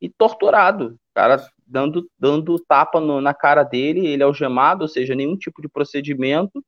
[0.00, 0.94] e torturado.
[0.94, 5.36] O cara dando, dando tapa no, na cara dele, ele é algemado, ou seja, nenhum
[5.36, 6.64] tipo de procedimento.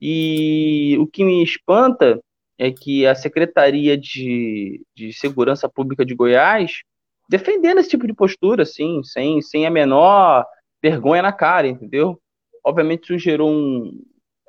[0.00, 2.20] E o que me espanta
[2.58, 6.82] é que a Secretaria de, de Segurança Pública de Goiás
[7.28, 10.46] defendendo esse tipo de postura, assim, sem, sem a menor
[10.82, 12.20] vergonha na cara, entendeu?
[12.62, 14.02] Obviamente isso gerou um.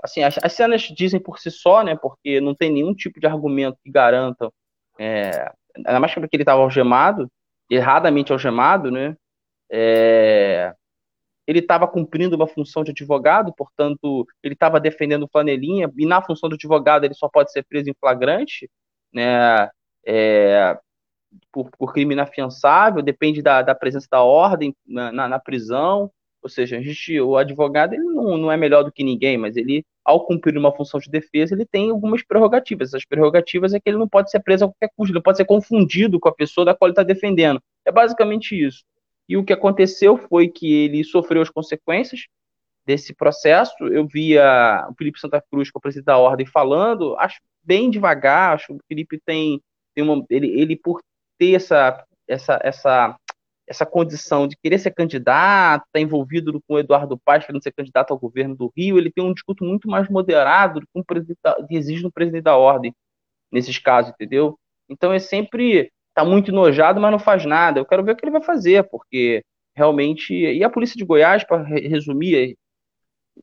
[0.03, 1.95] Assim, as, as cenas dizem por si só, né?
[1.95, 4.51] Porque não tem nenhum tipo de argumento que garanta.
[4.99, 7.29] É, ainda mais porque ele estava algemado,
[7.69, 9.15] erradamente algemado, né?
[9.71, 10.73] É,
[11.47, 16.49] ele estava cumprindo uma função de advogado, portanto, ele estava defendendo flanelinha, e na função
[16.49, 18.69] de advogado ele só pode ser preso em flagrante,
[19.13, 19.69] né?
[20.07, 20.77] É,
[21.51, 26.11] por, por crime inafiançável, depende da, da presença da ordem na, na, na, prisão.
[26.41, 29.83] Ou seja, gente, o advogado ele não, não é melhor do que ninguém, mas ele,
[30.03, 32.89] ao cumprir uma função de defesa, ele tem algumas prerrogativas.
[32.89, 35.37] Essas prerrogativas é que ele não pode ser preso a qualquer custo, ele não pode
[35.37, 37.59] ser confundido com a pessoa da qual ele está defendendo.
[37.83, 38.83] É basicamente isso.
[39.27, 42.27] E o que aconteceu foi que ele sofreu as consequências
[42.85, 43.73] desse processo.
[43.87, 47.89] Eu via o Felipe Santa Cruz, que é o presidente da ordem, falando, acho bem
[47.89, 49.59] devagar, acho que o Felipe tem,
[49.95, 51.01] tem uma, ele, ele por
[51.37, 53.19] ter essa, essa, essa,
[53.67, 57.71] essa condição de querer ser candidato, estar tá envolvido com o Eduardo Paes, querendo ser
[57.71, 61.03] candidato ao governo do Rio, ele tem um discurso muito mais moderado do que um
[61.03, 62.93] presidente que exige no presidente da ordem,
[63.51, 64.59] nesses casos, entendeu?
[64.87, 67.79] Então é sempre tá muito enojado, mas não faz nada.
[67.79, 69.43] Eu quero ver o que ele vai fazer, porque
[69.75, 70.33] realmente.
[70.33, 72.57] E a polícia de Goiás, para resumir,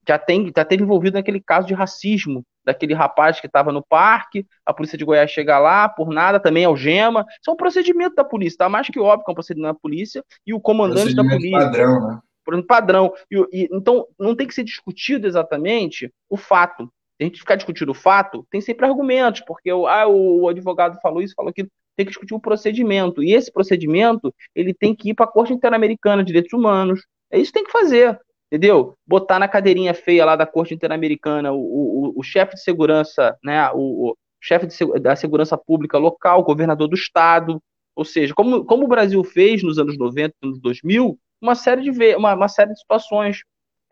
[0.08, 4.46] já tem já teve envolvido naquele caso de racismo daquele rapaz que estava no parque,
[4.64, 7.26] a polícia de Goiás chega lá, por nada, também algema.
[7.40, 9.80] Isso é um procedimento da polícia, tá mais que óbvio que é um procedimento da
[9.80, 11.58] polícia, e o comandante da polícia.
[11.58, 12.20] padrão, né?
[12.66, 13.12] Padrão.
[13.30, 16.84] E, e, então, não tem que ser discutido exatamente o fato.
[17.16, 20.48] Se a gente ficar discutindo o fato, tem sempre argumentos, porque o, ah, o, o
[20.48, 21.68] advogado falou isso, falou aquilo.
[21.96, 23.22] Tem que discutir o procedimento.
[23.22, 27.06] E esse procedimento, ele tem que ir para a Corte Interamericana de Direitos Humanos.
[27.30, 28.18] É isso que tem que fazer
[28.52, 28.94] entendeu?
[29.06, 33.70] Botar na cadeirinha feia lá da Corte Interamericana o, o, o chefe de segurança, né,
[33.72, 37.62] o, o chefe de, da segurança pública local, o governador do estado,
[37.96, 42.14] ou seja, como, como o Brasil fez nos anos 90, nos 2000, uma série de
[42.14, 43.38] uma, uma série de situações.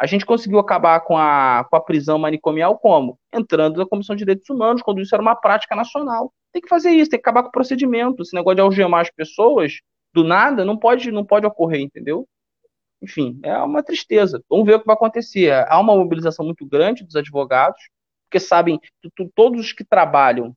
[0.01, 3.19] A gente conseguiu acabar com a, com a prisão manicomial como?
[3.35, 6.33] Entrando na Comissão de Direitos Humanos, quando isso era uma prática nacional.
[6.53, 8.23] Tem que fazer isso, tem que acabar com o procedimento.
[8.23, 9.75] Esse negócio de algemar as pessoas
[10.15, 12.27] do nada não pode, não pode ocorrer, entendeu?
[13.03, 14.43] enfim, é uma tristeza.
[14.49, 15.53] Vamos ver o que vai acontecer.
[15.69, 17.81] Há uma mobilização muito grande dos advogados,
[18.29, 18.79] porque sabem,
[19.35, 20.55] todos os que trabalham,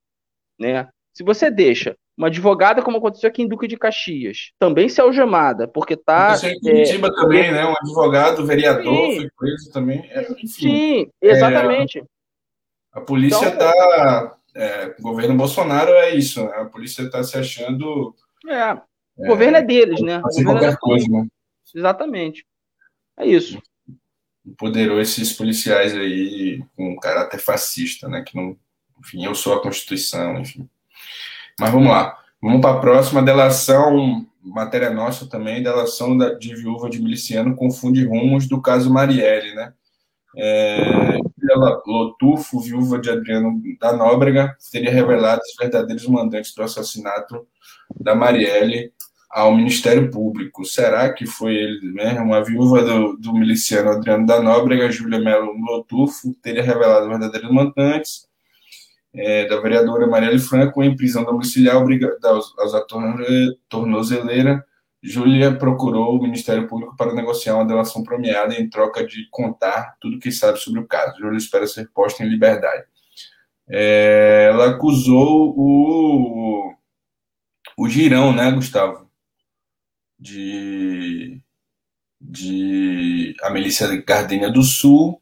[0.59, 0.89] né?
[1.13, 5.67] Se você deixa uma advogada, como aconteceu aqui em Duque de Caxias, também ser algemada,
[5.67, 6.27] porque está.
[6.27, 7.65] Aconteceu em Curitiba é, também, né?
[7.65, 9.99] Um advogado, vereador, sim, foi preso também.
[10.11, 11.99] É, enfim, sim, exatamente.
[11.99, 12.03] É,
[12.93, 13.71] a polícia está.
[13.71, 16.51] Então, é, o governo Bolsonaro é isso, né?
[16.57, 18.15] A polícia está se achando.
[18.47, 18.73] É.
[19.17, 20.21] O governo é deles, né?
[20.21, 21.27] Fazer qualquer coisa, né?
[21.75, 22.45] Exatamente.
[23.17, 23.59] É isso.
[24.45, 28.23] Empoderou esses policiais aí com caráter fascista, né?
[28.25, 28.57] Que não.
[28.99, 30.69] Enfim, eu sou a Constituição, enfim.
[31.59, 32.17] Mas vamos lá.
[32.41, 38.47] Vamos para a próxima delação, matéria nossa também, delação de viúva de miliciano confunde rumos
[38.47, 39.73] do caso Marielle, né?
[40.35, 41.17] É,
[41.85, 47.47] Lotufo, viúva de Adriano da Nóbrega, teria revelado os verdadeiros mandantes do assassinato
[47.99, 48.91] da Marielle
[49.29, 50.65] ao Ministério Público.
[50.65, 52.33] Será que foi ele mesmo?
[52.33, 58.27] A viúva do, do miliciano Adriano da Nóbrega, Júlia Melo Lotufo, teria revelado verdadeiros mandantes
[59.13, 62.73] é, da vereadora Marielle Franco em prisão domiciliar obrigada aos, aos
[63.69, 64.65] tornozeleira.
[65.01, 70.15] Júlia procurou o Ministério Público para negociar uma delação premiada em troca de contar tudo
[70.15, 71.19] o que sabe sobre o caso.
[71.19, 72.83] Júlia espera ser posta em liberdade.
[73.69, 76.73] É, ela acusou o,
[77.77, 79.03] o Girão, né, Gustavo?
[80.23, 81.41] de,
[82.19, 85.19] de a milícia Gardênia do Sul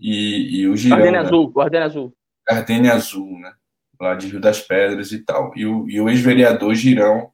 [0.00, 0.96] e, e o Girão.
[0.96, 1.28] Gardênia né?
[1.28, 2.14] Azul, Gardênia Azul.
[2.48, 3.54] Gardênia Azul, né?
[4.00, 5.52] Lá de Rio das Pedras e tal.
[5.56, 7.30] E o, e o ex-vereador Girão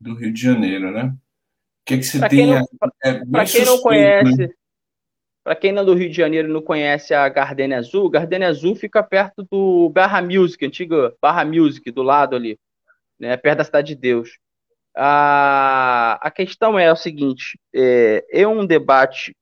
[0.00, 1.04] do Rio de Janeiro, né?
[1.04, 2.46] O que, que você pra tem?
[2.46, 2.64] Não,
[3.02, 4.48] é para quem não conhece, né?
[5.42, 8.48] para quem não é do Rio de Janeiro e não conhece a Gardênia Azul, Gardênia
[8.48, 12.58] Azul fica perto do Barra Music, antiga Barra Music, do lado ali,
[13.18, 13.36] né?
[13.36, 14.38] Perto da Cidade de Deus.
[14.94, 19.34] A, a questão é o seguinte: é, é um debate.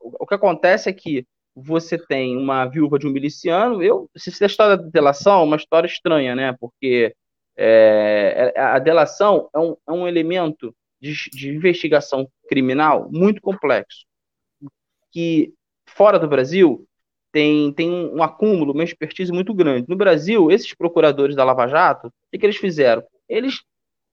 [0.00, 1.26] O, que acontece é que
[1.62, 3.82] você tem uma viúva de um miliciano.
[3.82, 6.54] Eu, se a história da delação é uma história estranha, né?
[6.58, 7.14] Porque
[7.56, 14.06] é, é, a delação é um, é um elemento de, de investigação criminal muito complexo.
[15.10, 15.52] Que
[15.86, 16.86] fora do Brasil
[17.32, 19.88] tem, tem um acúmulo, uma expertise muito grande.
[19.88, 23.02] No Brasil, esses procuradores da Lava Jato, o que, que eles fizeram?
[23.28, 23.62] Eles,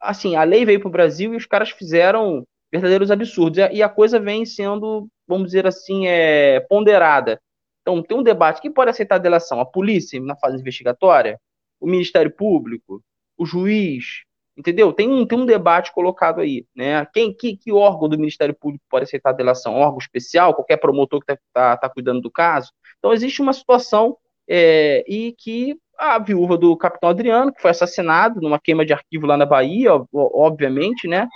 [0.02, 3.60] assim, a lei veio para o Brasil e os caras fizeram verdadeiros absurdos.
[3.72, 7.40] E a coisa vem sendo, vamos dizer assim, é, ponderada.
[7.82, 9.60] Então, tem um debate: quem pode aceitar a delação?
[9.60, 11.40] A polícia, na fase investigatória?
[11.80, 13.02] O Ministério Público?
[13.38, 14.24] O juiz?
[14.58, 14.94] Entendeu?
[14.94, 16.66] Tem um, tem um debate colocado aí.
[16.76, 17.06] Né?
[17.14, 19.76] Quem, que, que órgão do Ministério Público pode aceitar a delação?
[19.76, 20.54] órgão especial?
[20.54, 22.72] Qualquer promotor que está tá, tá cuidando do caso?
[22.98, 28.42] Então, existe uma situação é, e que a viúva do capitão Adriano, que foi assassinado
[28.42, 31.28] numa queima de arquivo lá na Bahia, obviamente, né?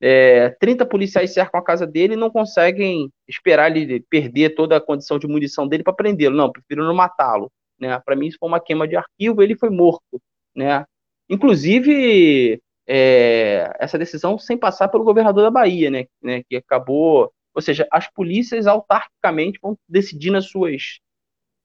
[0.00, 4.80] É, 30 policiais cercam a casa dele e não conseguem esperar ele perder toda a
[4.80, 6.36] condição de munição dele para prendê-lo.
[6.36, 7.50] Não, preferiram matá-lo.
[7.78, 7.98] Né?
[8.00, 10.20] Para mim, isso foi uma queima de arquivo, ele foi morto.
[10.54, 10.84] Né?
[11.28, 16.06] Inclusive, é, essa decisão sem passar pelo governador da Bahia, né?
[16.22, 16.42] né?
[16.48, 17.32] que acabou.
[17.54, 20.98] Ou seja, as polícias autarquicamente vão decidir nas suas.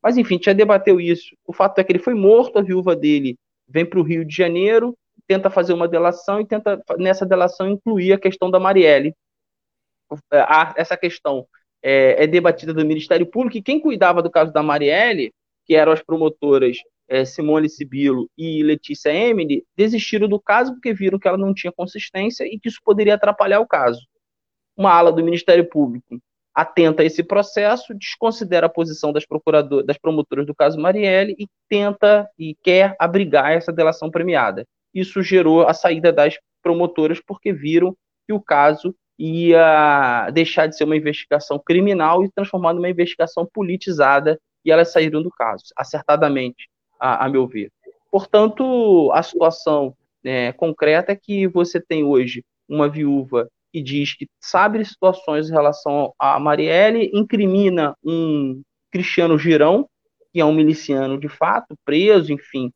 [0.01, 1.35] Mas, enfim, já debateu isso.
[1.45, 4.35] O fato é que ele foi morto, a viúva dele vem para o Rio de
[4.35, 4.95] Janeiro,
[5.29, 9.13] tenta fazer uma delação e tenta, nessa delação, incluir a questão da Marielle.
[10.75, 11.45] Essa questão
[11.83, 15.31] é, é debatida no Ministério Público e quem cuidava do caso da Marielle,
[15.67, 16.77] que eram as promotoras
[17.07, 21.71] é, Simone Sibilo e Letícia Emily, desistiram do caso porque viram que ela não tinha
[21.71, 24.01] consistência e que isso poderia atrapalhar o caso.
[24.75, 26.19] Uma ala do Ministério Público
[26.55, 29.23] atenta a esse processo, desconsidera a posição das,
[29.85, 34.65] das promotoras do caso Marielle e tenta e quer abrigar essa delação premiada.
[34.93, 37.95] Isso gerou a saída das promotoras porque viram
[38.27, 44.39] que o caso ia deixar de ser uma investigação criminal e transformar numa investigação politizada
[44.63, 46.69] e elas saíram do caso, acertadamente,
[46.99, 47.71] a, a meu ver.
[48.11, 54.27] Portanto, a situação é, concreta é que você tem hoje uma viúva que diz que
[54.39, 58.61] sabe situações em relação a Marielle, incrimina um
[58.91, 59.87] Cristiano Girão,
[60.31, 62.71] que é um miliciano de fato, preso, enfim,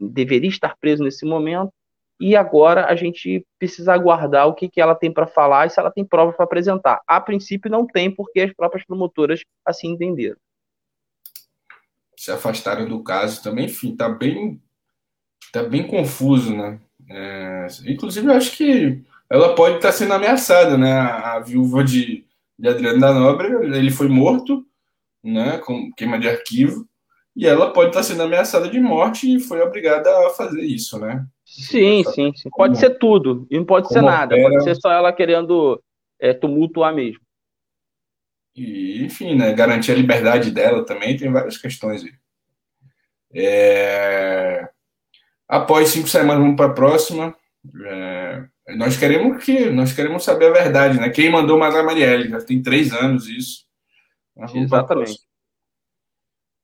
[0.00, 1.72] deveria estar preso nesse momento,
[2.20, 5.80] e agora a gente precisa aguardar o que, que ela tem para falar e se
[5.80, 7.00] ela tem prova para apresentar.
[7.06, 10.36] A princípio não tem, porque as próprias promotoras assim entenderam.
[12.14, 14.60] Se afastaram do caso também, enfim, tá bem,
[15.50, 16.78] tá bem confuso, né?
[17.08, 20.92] É, inclusive, eu acho que ela pode estar tá sendo ameaçada, né?
[20.92, 22.26] A, a viúva de,
[22.58, 24.66] de Adriano da Nobre, ele foi morto,
[25.24, 25.56] né?
[25.56, 26.86] Com queima de arquivo
[27.36, 31.24] e ela pode estar sendo ameaçada de morte e foi obrigada a fazer isso, né?
[31.44, 32.50] Sim, sim, sim.
[32.50, 34.50] Pode ser tudo, e não pode ser nada, opera...
[34.50, 35.82] pode ser só ela querendo
[36.18, 37.20] é, tumultuar mesmo.
[38.54, 42.12] E, enfim, né, garantir a liberdade dela também, tem várias questões aí.
[43.32, 44.68] É...
[45.48, 47.34] Após cinco semanas, vamos para a próxima.
[47.86, 48.44] É...
[48.76, 51.10] Nós queremos que nós queremos saber a verdade, né?
[51.10, 52.28] Quem mandou matar a Marielle?
[52.28, 53.64] Já tem três anos isso.
[54.54, 55.18] Exatamente.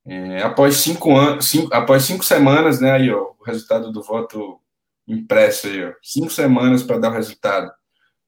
[0.07, 4.61] É, após, cinco anos, cinco, após cinco semanas, né, aí, ó, o resultado do voto
[5.07, 7.73] impresso aí, ó, cinco semanas para dar o resultado.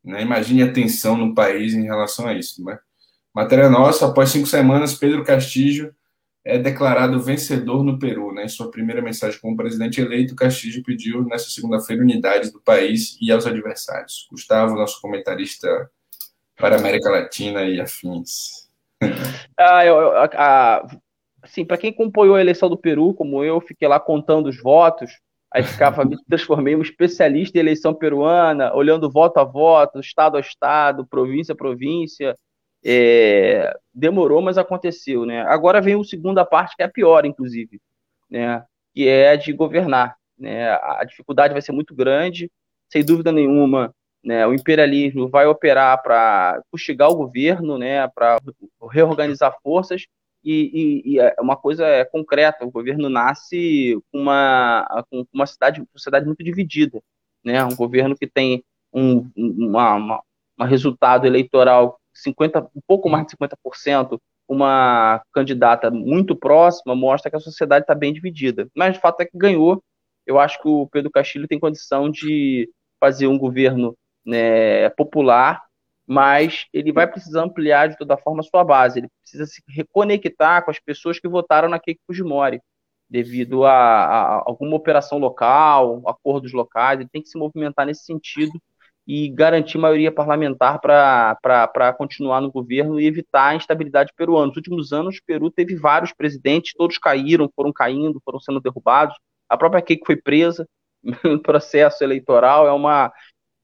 [0.05, 0.23] Né?
[0.23, 2.65] Imagine a tensão no país em relação a isso.
[2.65, 2.79] Né?
[3.35, 5.95] Matéria nossa, após cinco semanas, Pedro Castilho
[6.45, 8.33] é declarado vencedor no Peru.
[8.33, 8.45] Né?
[8.45, 13.31] Em sua primeira mensagem como presidente eleito, Castilho pediu nessa segunda-feira unidade do país e
[13.31, 14.27] aos adversários.
[14.31, 15.91] Gustavo, nosso comentarista
[16.57, 18.69] para a América Latina e afins.
[19.57, 20.89] Ah, eu, eu, a,
[21.49, 25.11] assim, para quem acompanhou a eleição do Peru, como eu, fiquei lá contando os votos,
[25.53, 30.41] aí ficava, me transformei um especialista em eleição peruana, olhando voto a voto, estado a
[30.41, 32.37] estado, província a província.
[32.85, 35.43] É, demorou, mas aconteceu, né?
[35.43, 37.81] Agora vem a segunda parte, que é a pior, inclusive,
[38.31, 38.65] né?
[38.95, 40.71] Que é a de governar, né?
[40.71, 42.51] A dificuldade vai ser muito grande,
[42.89, 43.93] sem dúvida nenhuma,
[44.23, 44.47] né?
[44.47, 48.07] O imperialismo vai operar para fustigar o governo, né?
[48.09, 48.39] Para
[48.93, 50.07] reorganizar forças,
[50.45, 55.47] e, e, e, é uma coisa é concreta, o governo nasce com uma, com uma
[55.47, 57.01] cidade, uma sociedade muito dividida,
[57.45, 57.65] né?
[57.65, 60.23] Um governo que tem um, uma, uma,
[60.57, 64.19] uma resultado eleitoral 50, um pouco mais de 50%,
[64.49, 68.69] uma candidata muito próxima, mostra que a sociedade está bem dividida.
[68.75, 69.83] Mas o fato é que ganhou.
[70.27, 72.71] Eu acho que o Pedro Castilho tem condição de
[73.01, 75.68] fazer um governo né, popular
[76.09, 79.01] mas ele vai precisar ampliar de toda forma a sua base.
[79.01, 82.61] Ele precisa se reconectar com as pessoas que votaram na Keiko Fujimori,
[83.11, 86.99] devido a, a, alguma operação local, acordos locais.
[86.99, 88.59] Ele tem que se movimentar nesse sentido
[89.07, 94.47] e garantir maioria parlamentar para continuar no governo e evitar a instabilidade peruana.
[94.47, 99.15] Nos últimos anos, o Peru teve vários presidentes, todos caíram, foram caindo, foram sendo derrubados.
[99.47, 100.67] A própria Keiko foi presa
[101.23, 103.13] no processo eleitoral, é uma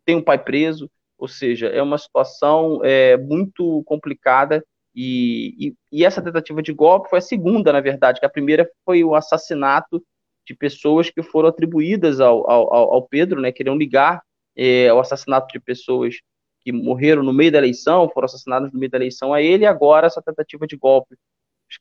[0.05, 0.91] tem um pai preso.
[1.19, 7.11] Ou seja, é uma situação é, muito complicada E, e, e, essa tentativa de golpe
[7.11, 10.01] foi a segunda, na verdade, que a primeira foi o assassinato
[10.47, 14.23] de pessoas que foram atribuídas ao, ao, ao Pedro, né, queriam ligar
[14.57, 16.17] é, o assassinato de pessoas
[16.61, 19.67] que morreram no meio da eleição, foram assassinadas no meio da eleição a ele, e
[19.67, 21.17] agora essa tentativa de golpe,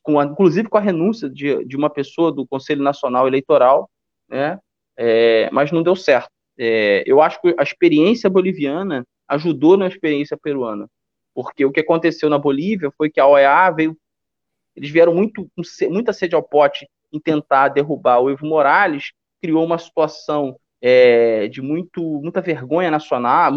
[0.02, 3.88] com a, inclusive com a renúncia de, de uma pessoa do Conselho Nacional Eleitoral,
[4.28, 4.58] né,
[4.96, 6.30] é, mas não deu certo.
[6.58, 10.88] É, eu acho que a experiência boliviana ajudou na experiência peruana,
[11.34, 13.96] porque o que aconteceu na Bolívia foi que a OEA veio,
[14.76, 15.48] eles vieram muito,
[15.88, 21.62] muita sede ao pote em tentar derrubar o Evo Morales, criou uma situação é, de
[21.62, 23.52] muito, muita vergonha nacional,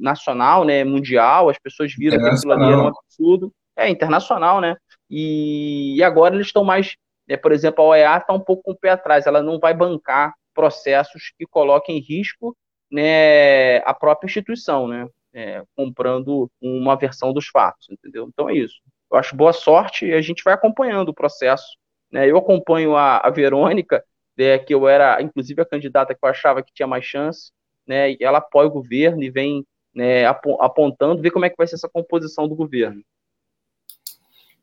[0.00, 4.76] nacional, né, mundial, as pessoas viram que aquilo ali era um absurdo, é internacional, né,
[5.08, 6.96] e, e agora eles estão mais,
[7.28, 9.74] é, por exemplo, a OEA está um pouco com o pé atrás, ela não vai
[9.74, 12.56] bancar processos que coloquem em risco
[12.90, 18.28] né, a própria instituição, né, é, comprando uma versão dos fatos, entendeu?
[18.28, 18.80] Então é isso.
[19.10, 21.76] Eu acho boa sorte e a gente vai acompanhando o processo.
[22.10, 22.30] Né?
[22.30, 24.04] Eu acompanho a, a Verônica,
[24.36, 27.52] né, que eu era, inclusive, a candidata que eu achava que tinha mais chance,
[27.86, 29.64] né, e ela apoia o governo e vem
[29.94, 33.02] né, apontando, ver como é que vai ser essa composição do governo.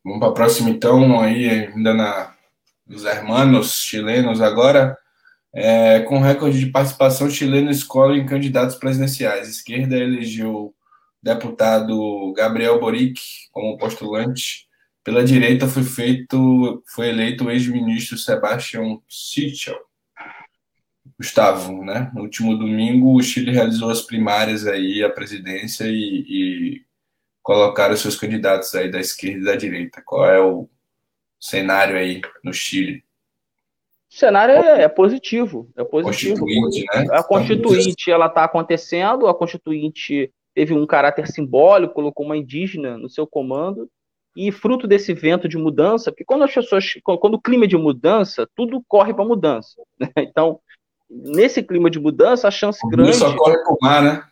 [0.03, 2.33] Vamos para a próxima, então, aí, ainda na,
[2.87, 4.97] nos hermanos chilenos agora.
[5.53, 9.47] É, com recorde de participação, chileno escolhe em candidatos presidenciais.
[9.47, 10.75] A esquerda elegeu o
[11.21, 13.19] deputado Gabriel Boric
[13.51, 14.67] como postulante.
[15.03, 19.79] Pela direita foi feito, foi eleito o ex-ministro Sebastião Sichel.
[21.17, 22.11] Gustavo, né?
[22.13, 26.81] No último domingo, o Chile realizou as primárias aí à presidência e, e
[27.41, 30.01] colocaram seus candidatos aí da esquerda e da direita.
[30.05, 30.69] Qual é o
[31.39, 33.03] cenário aí no Chile?
[34.09, 36.39] O cenário é, é positivo, é positivo.
[36.39, 37.07] Constituinte, né?
[37.11, 43.09] A constituinte ela está acontecendo, a constituinte teve um caráter simbólico, colocou uma indígena no
[43.09, 43.89] seu comando
[44.35, 47.75] e fruto desse vento de mudança, porque quando as pessoas, quando o clima é de
[47.75, 49.81] mudança, tudo corre para mudança.
[49.99, 50.09] Né?
[50.17, 50.59] Então,
[51.09, 53.11] nesse clima de mudança, a chance o grande.
[53.11, 54.23] Rio só corre para o mar, né?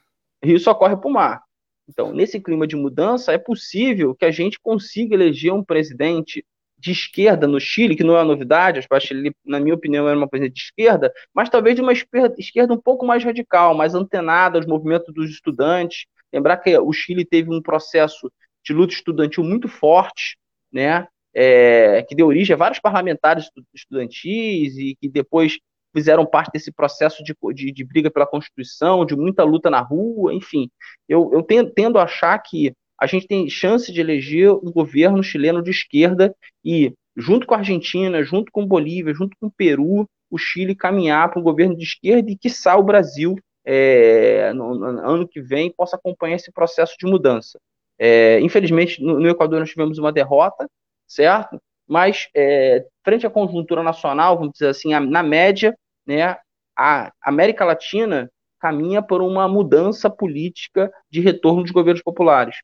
[0.43, 1.41] Rio só corre para o mar.
[1.87, 6.45] Então, nesse clima de mudança, é possível que a gente consiga eleger um presidente
[6.85, 10.15] de esquerda no Chile, que não é uma novidade, que ele, na minha opinião, era
[10.15, 14.59] uma coisa de esquerda, mas talvez de uma esquerda um pouco mais radical, mais antenada
[14.59, 16.05] aos movimentos dos estudantes.
[16.31, 18.31] Lembrar que o Chile teve um processo
[18.63, 20.37] de luta estudantil muito forte,
[20.71, 25.57] né, é, que deu origem a vários parlamentares estudantis e que depois
[25.91, 30.33] fizeram parte desse processo de, de, de briga pela Constituição, de muita luta na rua,
[30.35, 30.69] enfim.
[31.09, 31.41] Eu, eu
[31.73, 36.33] tendo a achar que a gente tem chance de eleger um governo chileno de esquerda
[36.63, 41.29] e, junto com a Argentina, junto com Bolívia, junto com o Peru, o Chile caminhar
[41.29, 43.35] para um governo de esquerda e, quiçá, o Brasil,
[43.65, 47.59] é, no, no, ano que vem, possa acompanhar esse processo de mudança.
[47.99, 50.67] É, infelizmente, no, no, Equador nós tivemos uma derrota,
[51.07, 51.59] certo?
[51.87, 55.75] Mas, é, frente à conjuntura nacional, vamos dizer assim, a, na média,
[56.05, 56.37] né,
[56.77, 58.29] a América Latina
[58.59, 62.57] caminha por uma mudança política de retorno dos governos populares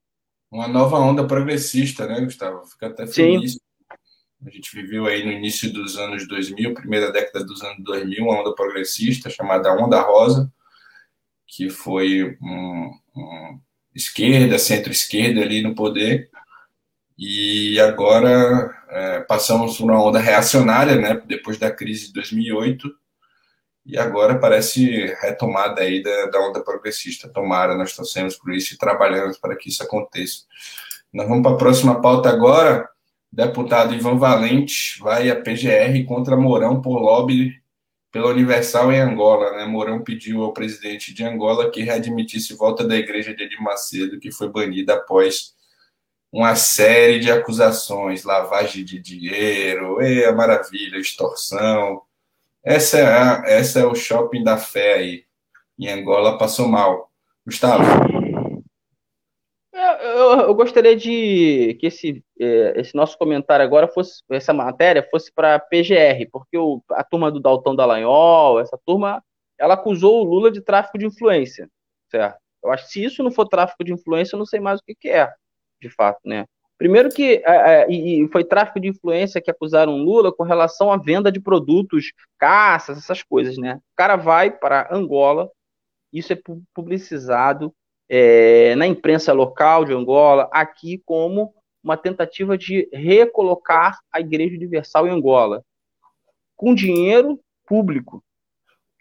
[0.52, 2.66] uma nova onda progressista, né, Gustavo?
[2.66, 3.54] Fica até feliz.
[3.54, 3.60] Sim.
[4.45, 8.41] A gente viveu aí no início dos anos 2000, primeira década dos anos 2000, uma
[8.41, 10.52] onda progressista chamada Onda Rosa,
[11.47, 13.60] que foi um, um
[13.95, 16.30] esquerda, centro-esquerda ali no poder.
[17.18, 22.89] E agora é, passamos por uma onda reacionária, né, depois da crise de 2008,
[23.86, 27.27] e agora parece retomada aí da, da onda progressista.
[27.29, 30.43] Tomara, nós torcemos por isso e trabalhamos para que isso aconteça.
[31.11, 32.88] Nós vamos para a próxima pauta agora.
[33.32, 37.61] Deputado Ivan Valente vai à PGR contra Mourão por lobby
[38.11, 39.51] pela Universal em Angola.
[39.57, 39.65] Né?
[39.65, 44.32] Mourão pediu ao presidente de Angola que readmitisse volta da igreja de Edir Macedo, que
[44.32, 45.53] foi banida após
[46.32, 52.01] uma série de acusações, lavagem de dinheiro, é maravilha, extorsão,
[52.64, 55.26] essa é, a, essa é o shopping da fé aí.
[55.80, 57.12] Em Angola passou mal.
[57.45, 57.84] Gustavo.
[59.74, 65.07] Eu, eu, eu gostaria de que esse, é, esse nosso comentário agora fosse, essa matéria
[65.09, 69.24] fosse para PGR, porque o, a turma do Daltão Dallagnol, essa turma,
[69.57, 71.70] ela acusou o Lula de tráfico de influência,
[72.09, 72.38] certo?
[72.64, 74.84] Eu acho que se isso não for tráfico de influência, eu não sei mais o
[74.84, 75.32] que, que é,
[75.82, 76.45] de fato, né?
[76.82, 80.97] Primeiro que é, é, e foi tráfico de influência que acusaram Lula com relação à
[80.97, 83.75] venda de produtos, caças, essas coisas, né?
[83.75, 85.47] O cara vai para Angola,
[86.11, 86.38] isso é
[86.73, 87.71] publicizado
[88.09, 91.53] é, na imprensa local de Angola, aqui como
[91.84, 95.63] uma tentativa de recolocar a Igreja Universal em Angola,
[96.55, 98.23] com dinheiro público,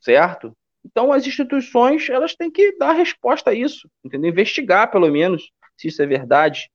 [0.03, 0.55] certo?
[0.85, 4.29] Então as instituições elas têm que dar resposta a isso, entendeu?
[4.29, 6.69] Investigar pelo menos se isso é verdade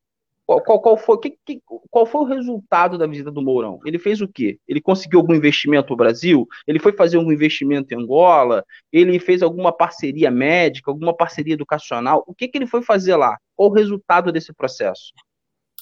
[0.45, 3.79] Qual, qual, foi, que, que, qual foi o resultado da visita do Mourão?
[3.83, 4.59] Ele fez o quê?
[4.67, 6.47] Ele conseguiu algum investimento no Brasil?
[6.67, 8.63] Ele foi fazer algum investimento em Angola?
[8.93, 12.23] Ele fez alguma parceria médica, alguma parceria educacional?
[12.27, 13.35] O que, que ele foi fazer lá?
[13.55, 15.11] Qual o resultado desse processo?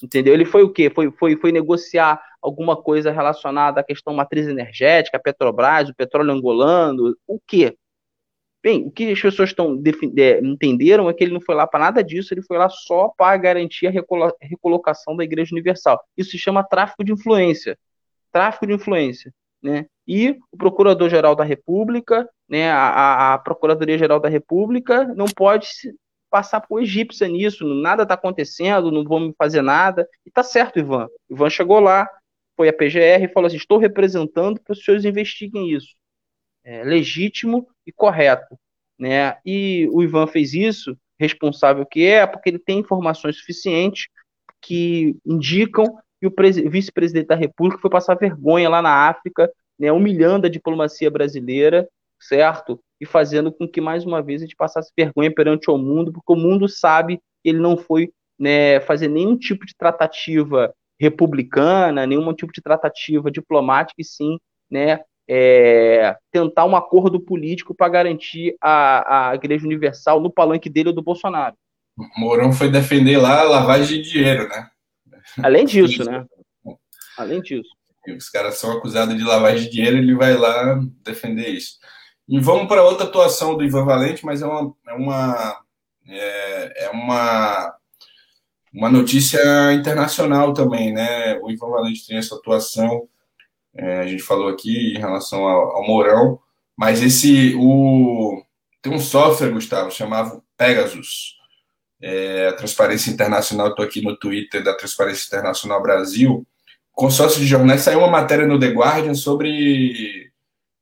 [0.02, 0.32] Entendeu?
[0.32, 0.88] Ele foi o quê?
[0.88, 7.14] Foi, foi, foi negociar alguma coisa relacionada à questão matriz energética, Petrobras, o petróleo angolano,
[7.26, 7.76] o quê?
[8.64, 9.78] Bem, o que as pessoas estão
[10.16, 13.08] é, entenderam é que ele não foi lá para nada disso, ele foi lá só
[13.14, 13.92] para garantir a
[14.40, 16.02] recolocação da Igreja Universal.
[16.16, 17.78] Isso se chama tráfico de influência.
[18.32, 19.34] Tráfico de influência.
[19.62, 19.84] Né?
[20.08, 25.68] E o Procurador-Geral da República, né, a, a Procuradoria-Geral da República, não pode
[26.30, 30.08] passar por egípcia nisso, nada está acontecendo, não vamos fazer nada.
[30.24, 31.06] E tá certo, Ivan.
[31.28, 32.08] Ivan chegou lá,
[32.56, 35.94] foi a PGR e falou assim: estou representando para os senhores investiguem isso
[36.64, 38.58] é, legítimo e correto.
[38.98, 39.36] Né?
[39.44, 44.08] E o Ivan fez isso, responsável que é, porque ele tem informações suficientes
[44.60, 50.46] que indicam que o vice-presidente da República foi passar vergonha lá na África, né, humilhando
[50.46, 51.88] a diplomacia brasileira,
[52.20, 52.80] certo?
[53.00, 56.32] E fazendo com que, mais uma vez, a gente passasse vergonha perante o mundo, porque
[56.32, 62.32] o mundo sabe que ele não foi né, fazer nenhum tipo de tratativa republicana, nenhum
[62.32, 64.38] tipo de tratativa diplomática, e sim
[64.70, 70.90] né, é, tentar um acordo político para garantir a, a Igreja Universal no palanque dele
[70.90, 71.56] ou do Bolsonaro.
[72.16, 74.68] Mourão foi defender lá a lavagem de dinheiro, né?
[75.42, 76.26] Além disso, né?
[77.16, 77.70] Além disso.
[78.16, 81.78] Os caras são acusados de lavagem de dinheiro, ele vai lá defender isso.
[82.28, 85.60] E vamos para outra atuação do Ivan Valente, mas é uma, é uma,
[86.08, 87.74] é, é uma,
[88.72, 91.38] uma notícia internacional também, né?
[91.40, 93.08] O Ivan Valente tem essa atuação
[93.76, 96.38] é, a gente falou aqui em relação ao, ao Mourão,
[96.76, 98.42] mas esse o
[98.80, 101.38] tem um software, Gustavo, chamado Pegasus.
[102.02, 106.46] É, a Transparência Internacional, estou aqui no Twitter da Transparência Internacional Brasil.
[106.92, 110.30] Consórcio de jornais saiu uma matéria no The Guardian sobre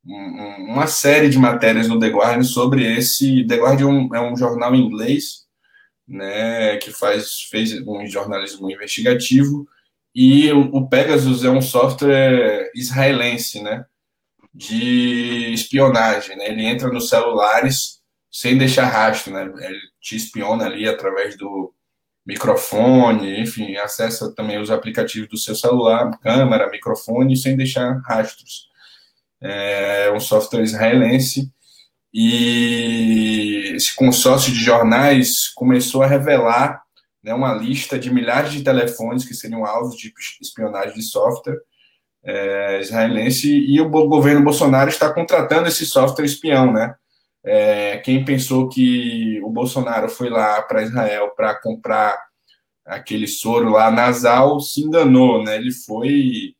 [0.04, 3.46] uma série de matérias no The Guardian sobre esse.
[3.46, 5.46] The Guardian é um jornal inglês,
[6.08, 9.68] né, que faz fez um jornalismo investigativo
[10.14, 13.84] e o Pegasus é um software israelense, né?
[14.54, 16.48] De espionagem, né?
[16.48, 18.00] Ele entra nos celulares
[18.30, 19.42] sem deixar rastro, né?
[19.42, 21.72] Ele te espiona ali através do
[22.26, 28.68] microfone, enfim, acessa também os aplicativos do seu celular, câmera, microfone, sem deixar rastros.
[29.40, 31.50] É um software israelense
[32.14, 36.81] e esse consórcio de jornais começou a revelar
[37.22, 41.58] né, uma lista de milhares de telefones que seriam alvos de espionagem de software
[42.24, 46.94] é, israelense e o governo Bolsonaro está contratando esse software espião, né?
[47.44, 52.16] É, quem pensou que o Bolsonaro foi lá para Israel para comprar
[52.84, 55.56] aquele soro lá nasal se enganou, né?
[55.56, 56.54] Ele foi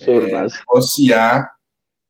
[0.00, 1.52] é, negociar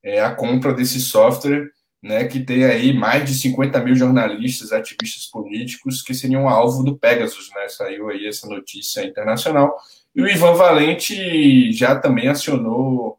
[0.05, 1.69] é, a compra desse software
[2.03, 6.99] né, que tem aí mais de 50 mil jornalistas, ativistas políticos que seriam alvo do
[6.99, 7.69] Pegasus, né?
[7.69, 9.77] Saiu aí essa notícia internacional.
[10.15, 13.19] E o Ivan Valente já também acionou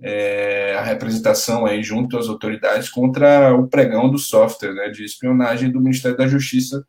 [0.00, 5.72] é, a representação aí junto às autoridades contra o pregão do software né, de espionagem
[5.72, 6.84] do Ministério da Justiça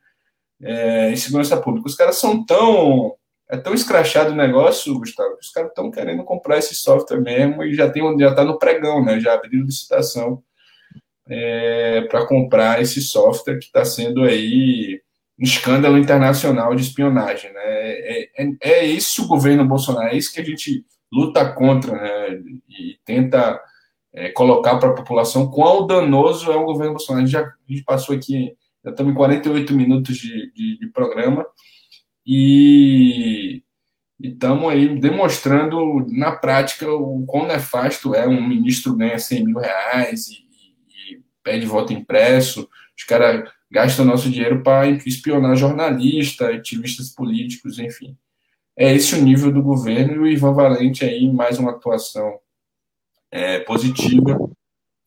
[0.62, 1.88] é, e Segurança Pública.
[1.88, 3.16] Os caras são tão.
[3.52, 7.64] É tão escrachado o negócio, Gustavo, que os caras estão querendo comprar esse software mesmo
[7.64, 9.20] e já tem já está no pregão, né?
[9.20, 10.44] Já abriu licitação
[11.30, 15.00] é, para comprar esse software que está sendo aí
[15.40, 17.54] um escândalo internacional de espionagem.
[17.54, 17.62] Né?
[17.64, 22.42] É, é, é o governo Bolsonaro, é isso que a gente luta contra né?
[22.68, 23.62] e tenta
[24.14, 27.24] é, colocar para a população quão danoso é o governo Bolsonaro.
[27.24, 28.54] A gente, já, a gente passou aqui,
[28.84, 31.46] já estamos em 48 minutos de, de, de programa
[32.26, 33.64] e
[34.20, 40.28] estamos aí demonstrando na prática o quão nefasto é um ministro ganha 100 mil reais
[40.28, 40.49] e,
[41.50, 48.16] pede voto impresso, os caras gastam nosso dinheiro para espionar jornalista, ativistas políticos, enfim.
[48.78, 52.40] É esse o nível do governo e o Ivan Valente aí, mais uma atuação
[53.32, 54.38] é, positiva,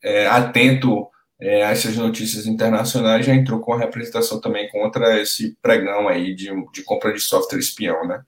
[0.02, 1.06] é, atento
[1.40, 6.34] é, a essas notícias internacionais, já entrou com a representação também contra esse pregão aí
[6.34, 8.24] de, de compra de software espião, né?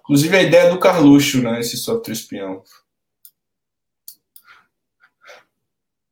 [0.00, 2.62] Inclusive a ideia do Carluxo, né, esse software espião.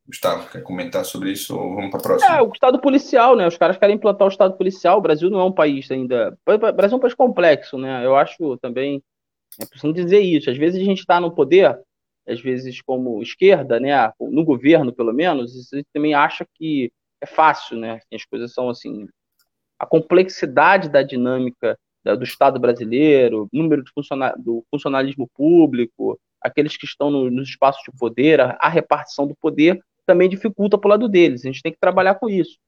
[0.07, 2.37] Gustavo, quer comentar sobre isso ou vamos para a próxima?
[2.37, 3.47] É, o Estado policial, né?
[3.47, 4.99] Os caras querem implantar o Estado policial.
[4.99, 6.37] O Brasil não é um país ainda.
[6.47, 8.05] O Brasil é um país complexo, né?
[8.05, 9.03] Eu acho também.
[9.59, 10.51] É preciso dizer isso.
[10.51, 11.79] Às vezes a gente está no poder,
[12.29, 14.13] às vezes como esquerda, né?
[14.21, 18.01] No governo, pelo menos, a gente também acha que é fácil, né?
[18.13, 19.09] As coisas são assim.
[19.79, 26.85] A complexidade da dinâmica do Estado brasileiro, número de funcionar, do funcionalismo público, aqueles que
[26.85, 30.91] estão no, nos espaços de poder, a, a, repartição do poder também dificulta para o
[30.91, 31.45] lado deles.
[31.45, 32.59] A gente tem que trabalhar com isso.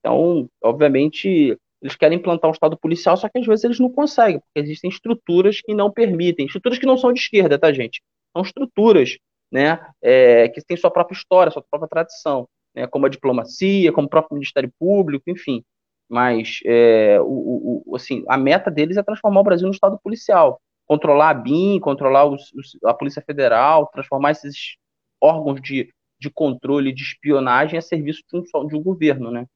[0.00, 4.40] Então, obviamente, eles querem implantar um Estado policial, só que às vezes eles não conseguem,
[4.40, 8.02] porque existem estruturas que não permitem, estruturas que não são de esquerda, tá, gente?
[8.32, 9.16] São estruturas
[9.50, 14.06] né, é, que têm sua própria história, sua própria tradição, né, como a diplomacia, como
[14.06, 15.62] o próprio Ministério Público, enfim.
[16.08, 20.60] Mas é, o, o, assim, a meta deles é transformar o Brasil no Estado policial,
[20.86, 24.76] controlar a BIM, controlar os, os, a Polícia Federal, transformar esses
[25.20, 29.46] órgãos de, de controle de espionagem a serviço de um, de um governo, né?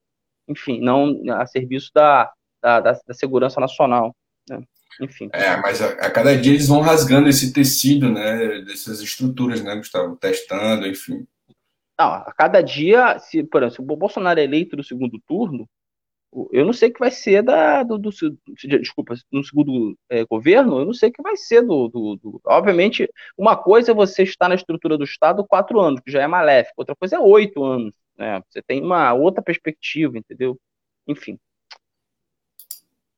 [0.49, 2.31] Enfim, não a serviço da,
[2.63, 4.15] da, da, da segurança nacional.
[4.49, 4.63] Né?
[5.01, 5.31] Enfim.
[5.33, 9.77] É, mas a, a, cada dia eles vão rasgando esse tecido, né, dessas estruturas, né,
[9.77, 10.17] Gustavo?
[10.17, 11.27] Testando, enfim.
[11.99, 15.69] Não, a cada dia, se, por exemplo, se o Bolsonaro é eleito no segundo turno,
[16.53, 18.11] eu não sei o que vai ser da, do, do
[18.65, 22.41] desculpa, no segundo é, governo, eu não sei o que vai ser do, do, do,
[22.47, 26.27] Obviamente, uma coisa é você estar na estrutura do Estado quatro anos, que já é
[26.29, 28.41] maléfico, outra coisa é oito anos, né?
[28.49, 30.57] Você tem uma outra perspectiva, entendeu?
[31.07, 31.37] Enfim.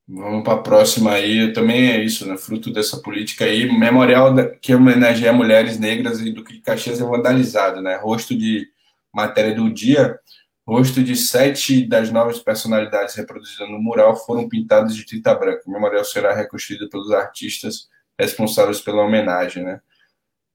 [0.07, 2.35] Vamos para a próxima aí, também é isso, né?
[2.35, 7.79] Fruto dessa política aí, memorial que homenageia mulheres negras e do que Caxias é vandalizado,
[7.79, 7.95] né?
[7.95, 8.67] Rosto de
[9.13, 10.19] matéria do dia
[10.65, 15.63] Rosto de sete das novas personalidades reproduzidas no mural foram pintados de tinta branca.
[15.67, 19.81] O memorial será reconstruído pelos artistas responsáveis pela homenagem, né?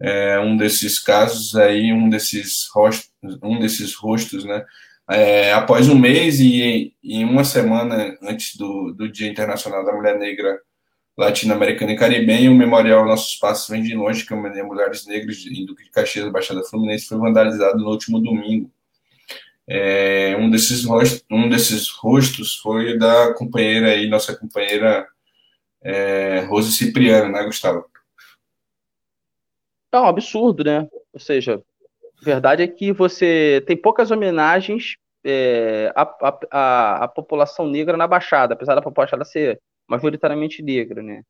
[0.00, 3.10] É um desses casos aí, um desses rostos,
[3.42, 4.64] um desses rostos, né?
[5.10, 10.18] É, após um mês e, e uma semana antes do, do Dia Internacional da Mulher
[10.18, 10.58] Negra
[11.18, 15.66] Latino-Americana e Caribenha, o Memorial Nossos Passos Vem de Longe, que homenageia mulheres negras em
[15.66, 18.70] Duque de Caxias, Baixada Fluminense, foi vandalizado no último domingo
[19.68, 25.06] é, um, desses rostos, um desses rostos foi da companheira aí, nossa companheira
[25.82, 27.84] é, Rose Cipriano, né, Gustavo?
[29.92, 30.88] É um absurdo, né?
[31.12, 31.62] Ou seja,
[32.20, 36.02] a verdade é que você tem poucas homenagens é, à,
[36.50, 41.22] à, à, população negra na Baixada, apesar da população ser majoritariamente negra, né?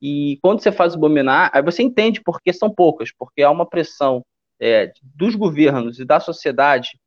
[0.00, 3.66] E quando você faz uma homenagem, aí você entende porque são poucas, porque há uma
[3.66, 4.24] pressão
[4.60, 6.98] é, dos governos e da sociedade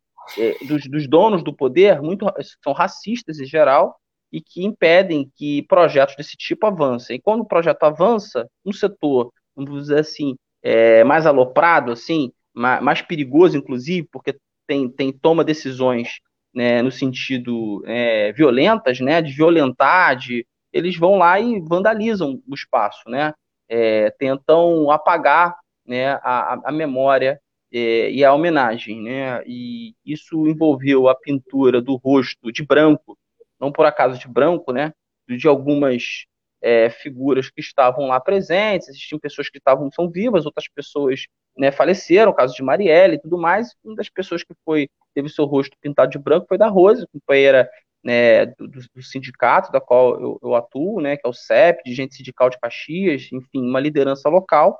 [0.67, 2.25] dos, dos, donos do poder muito
[2.63, 3.95] são racistas em geral
[4.31, 7.17] e que impedem que projetos desse tipo avancem.
[7.17, 12.81] E quando o projeto avança, um setor, vamos dizer assim, é, mais aloprado, assim, mais,
[12.81, 16.19] mais, perigoso, inclusive, porque tem, tem toma decisões
[16.53, 22.53] né, no sentido é, violentas, né, de violentar, de, eles vão lá e vandalizam o
[22.53, 23.33] espaço, né,
[23.69, 27.39] é, tentam apagar né, a, a memória
[27.71, 29.43] é, e a homenagem, né?
[29.45, 33.17] E isso envolveu a pintura do rosto de branco,
[33.59, 34.93] não por acaso de branco, né?
[35.27, 36.25] De algumas
[36.61, 41.25] é, figuras que estavam lá presentes, existiam pessoas que estavam são vivas, outras pessoas
[41.57, 43.73] né, faleceram, o caso de Marielle e tudo mais.
[43.83, 47.69] Uma das pessoas que foi teve seu rosto pintado de branco foi da Rose, companheira
[48.03, 51.93] né, do, do, sindicato da qual eu, eu, atuo, né, que é o CEP, de
[51.93, 54.79] gente sindical de Caxias, enfim, uma liderança local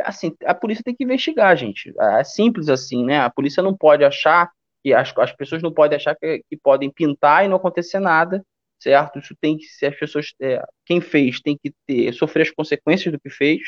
[0.00, 1.92] assim, a polícia tem que investigar, gente.
[1.98, 3.20] É simples assim, né?
[3.20, 4.50] A polícia não pode achar
[4.82, 8.44] que as, as pessoas não podem achar que, que podem pintar e não acontecer nada,
[8.78, 9.18] certo?
[9.18, 13.12] Isso tem que ser as pessoas, é, quem fez tem que ter, sofrer as consequências
[13.12, 13.60] do que fez,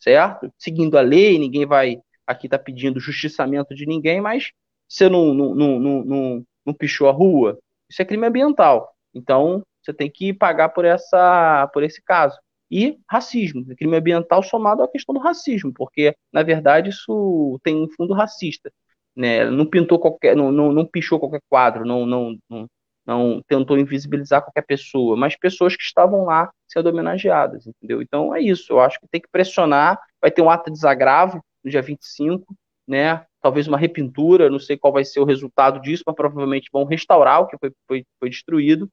[0.00, 0.50] certo?
[0.58, 4.50] Seguindo a lei, ninguém vai aqui tá pedindo justiçamento de ninguém, mas
[4.88, 7.58] você não, não, não, não, não, não pichou a rua,
[7.90, 8.90] isso é crime ambiental.
[9.14, 12.38] Então, você tem que pagar por essa por esse caso
[12.74, 17.88] e racismo, crime ambiental somado à questão do racismo, porque na verdade isso tem um
[17.88, 18.68] fundo racista,
[19.14, 19.48] né?
[19.48, 22.66] Não pintou qualquer, não, não, não pichou qualquer quadro, não, não, não,
[23.06, 28.02] não tentou invisibilizar qualquer pessoa, mas pessoas que estavam lá sendo homenageadas, entendeu?
[28.02, 31.40] Então é isso, eu acho que tem que pressionar, vai ter um ato de desagravo
[31.62, 32.56] no dia 25,
[32.88, 33.24] né?
[33.40, 37.40] Talvez uma repintura, não sei qual vai ser o resultado disso, mas provavelmente vão restaurar
[37.40, 38.90] o que foi, foi, foi destruído,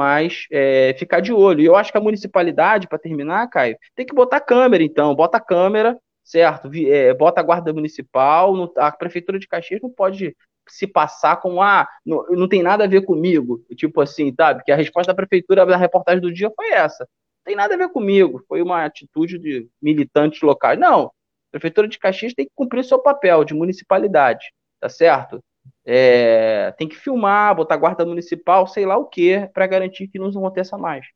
[0.00, 1.60] mas é, ficar de olho.
[1.60, 5.38] E eu acho que a municipalidade, para terminar, Caio, tem que botar câmera, então, bota
[5.38, 5.94] câmera,
[6.24, 6.70] certo?
[6.74, 10.34] É, bota a guarda municipal, a prefeitura de Caxias não pode
[10.66, 14.62] se passar com ah, não, não tem nada a ver comigo, tipo assim, sabe?
[14.64, 17.04] Que a resposta da prefeitura da reportagem do dia foi essa.
[17.04, 20.80] Não tem nada a ver comigo, foi uma atitude de militantes locais.
[20.80, 21.10] Não, a
[21.50, 24.46] prefeitura de Caxias tem que cumprir o seu papel de municipalidade,
[24.80, 25.44] tá certo?
[25.84, 30.28] É, tem que filmar, botar guarda municipal, sei lá o que, para garantir que não
[30.28, 31.06] aconteça mais.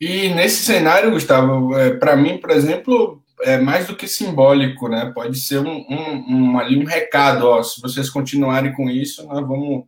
[0.00, 5.12] E nesse cenário, Gustavo, é, para mim, por exemplo, é mais do que simbólico, né?
[5.14, 9.46] Pode ser um, um, um, ali um recado, ó, se vocês continuarem com isso, nós
[9.46, 9.84] vamos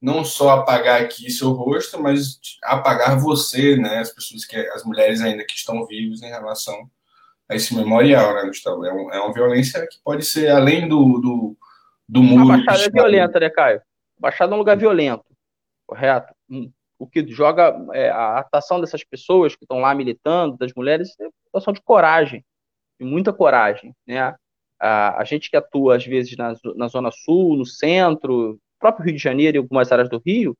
[0.00, 3.98] não só apagar aqui seu rosto, mas apagar você, né?
[3.98, 6.88] As pessoas que, as mulheres ainda que estão vivas em relação
[7.48, 8.84] a esse memorial, né, Gustavo?
[8.84, 11.56] É, um, é uma violência que pode ser além do, do,
[12.08, 12.52] do muro.
[12.52, 13.82] A Baixada é violenta, né, Caio?
[14.18, 15.24] Baixada é um lugar violento,
[15.86, 16.34] correto?
[16.98, 21.24] O que joga é, a atuação dessas pessoas que estão lá militando, das mulheres, é
[21.24, 22.44] uma situação de coragem,
[22.98, 24.34] de muita coragem, né?
[24.80, 29.16] A, a gente que atua, às vezes, na, na Zona Sul, no centro, próprio Rio
[29.16, 30.56] de Janeiro e algumas áreas do Rio,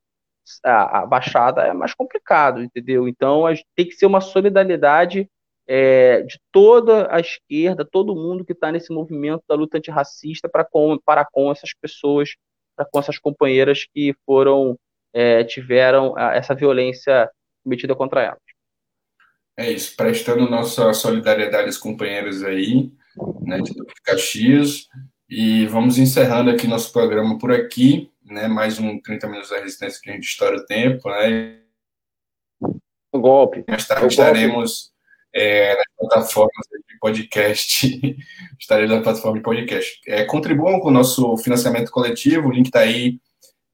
[0.65, 3.09] a, a Baixada é mais complicado, entendeu?
[3.09, 3.45] Então,
[3.77, 5.29] tem que ser uma solidariedade
[5.69, 10.65] é, de toda a esquerda, todo mundo que está nesse movimento da luta antirracista para
[10.65, 12.31] com, para com essas pessoas,
[12.75, 14.79] para com essas companheiras que foram,
[15.13, 17.31] é, tiveram essa violência
[17.63, 18.41] cometida contra elas.
[19.59, 22.91] É isso, prestando nossa solidariedade às companheiras aí,
[23.43, 24.89] né, de Caxias,
[25.29, 28.49] e vamos encerrando aqui nosso programa por aqui, né?
[28.49, 31.61] Mais um 30 minutos da resistência que a gente estoura o tempo, né?
[33.13, 33.63] O golpe.
[33.69, 34.93] Mais tarde o estaremos
[35.35, 38.17] é, nas plataformas de podcast.
[38.59, 40.01] estaremos na plataforma de podcast.
[40.07, 43.21] É, contribuam com o nosso financiamento coletivo, o link está aí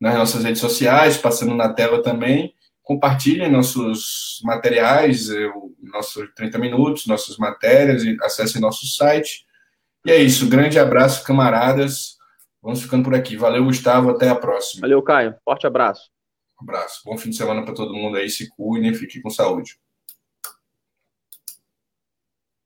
[0.01, 2.55] nas nossas redes sociais, passando na tela também.
[2.83, 5.29] Compartilhem nossos materiais,
[5.83, 9.45] nossos 30 minutos, nossas matérias, e acessem nosso site
[10.07, 10.49] e é isso.
[10.49, 12.19] Grande abraço, camaradas.
[12.63, 13.37] Vamos ficando por aqui.
[13.37, 14.11] Valeu, Gustavo.
[14.11, 14.83] Até a próxima.
[14.83, 15.35] Valeu, Caio.
[15.43, 16.11] Forte abraço.
[16.61, 17.01] Um abraço.
[17.07, 18.29] Bom fim de semana para todo mundo aí.
[18.29, 18.93] Se cuidem.
[18.93, 19.79] Fiquem com saúde.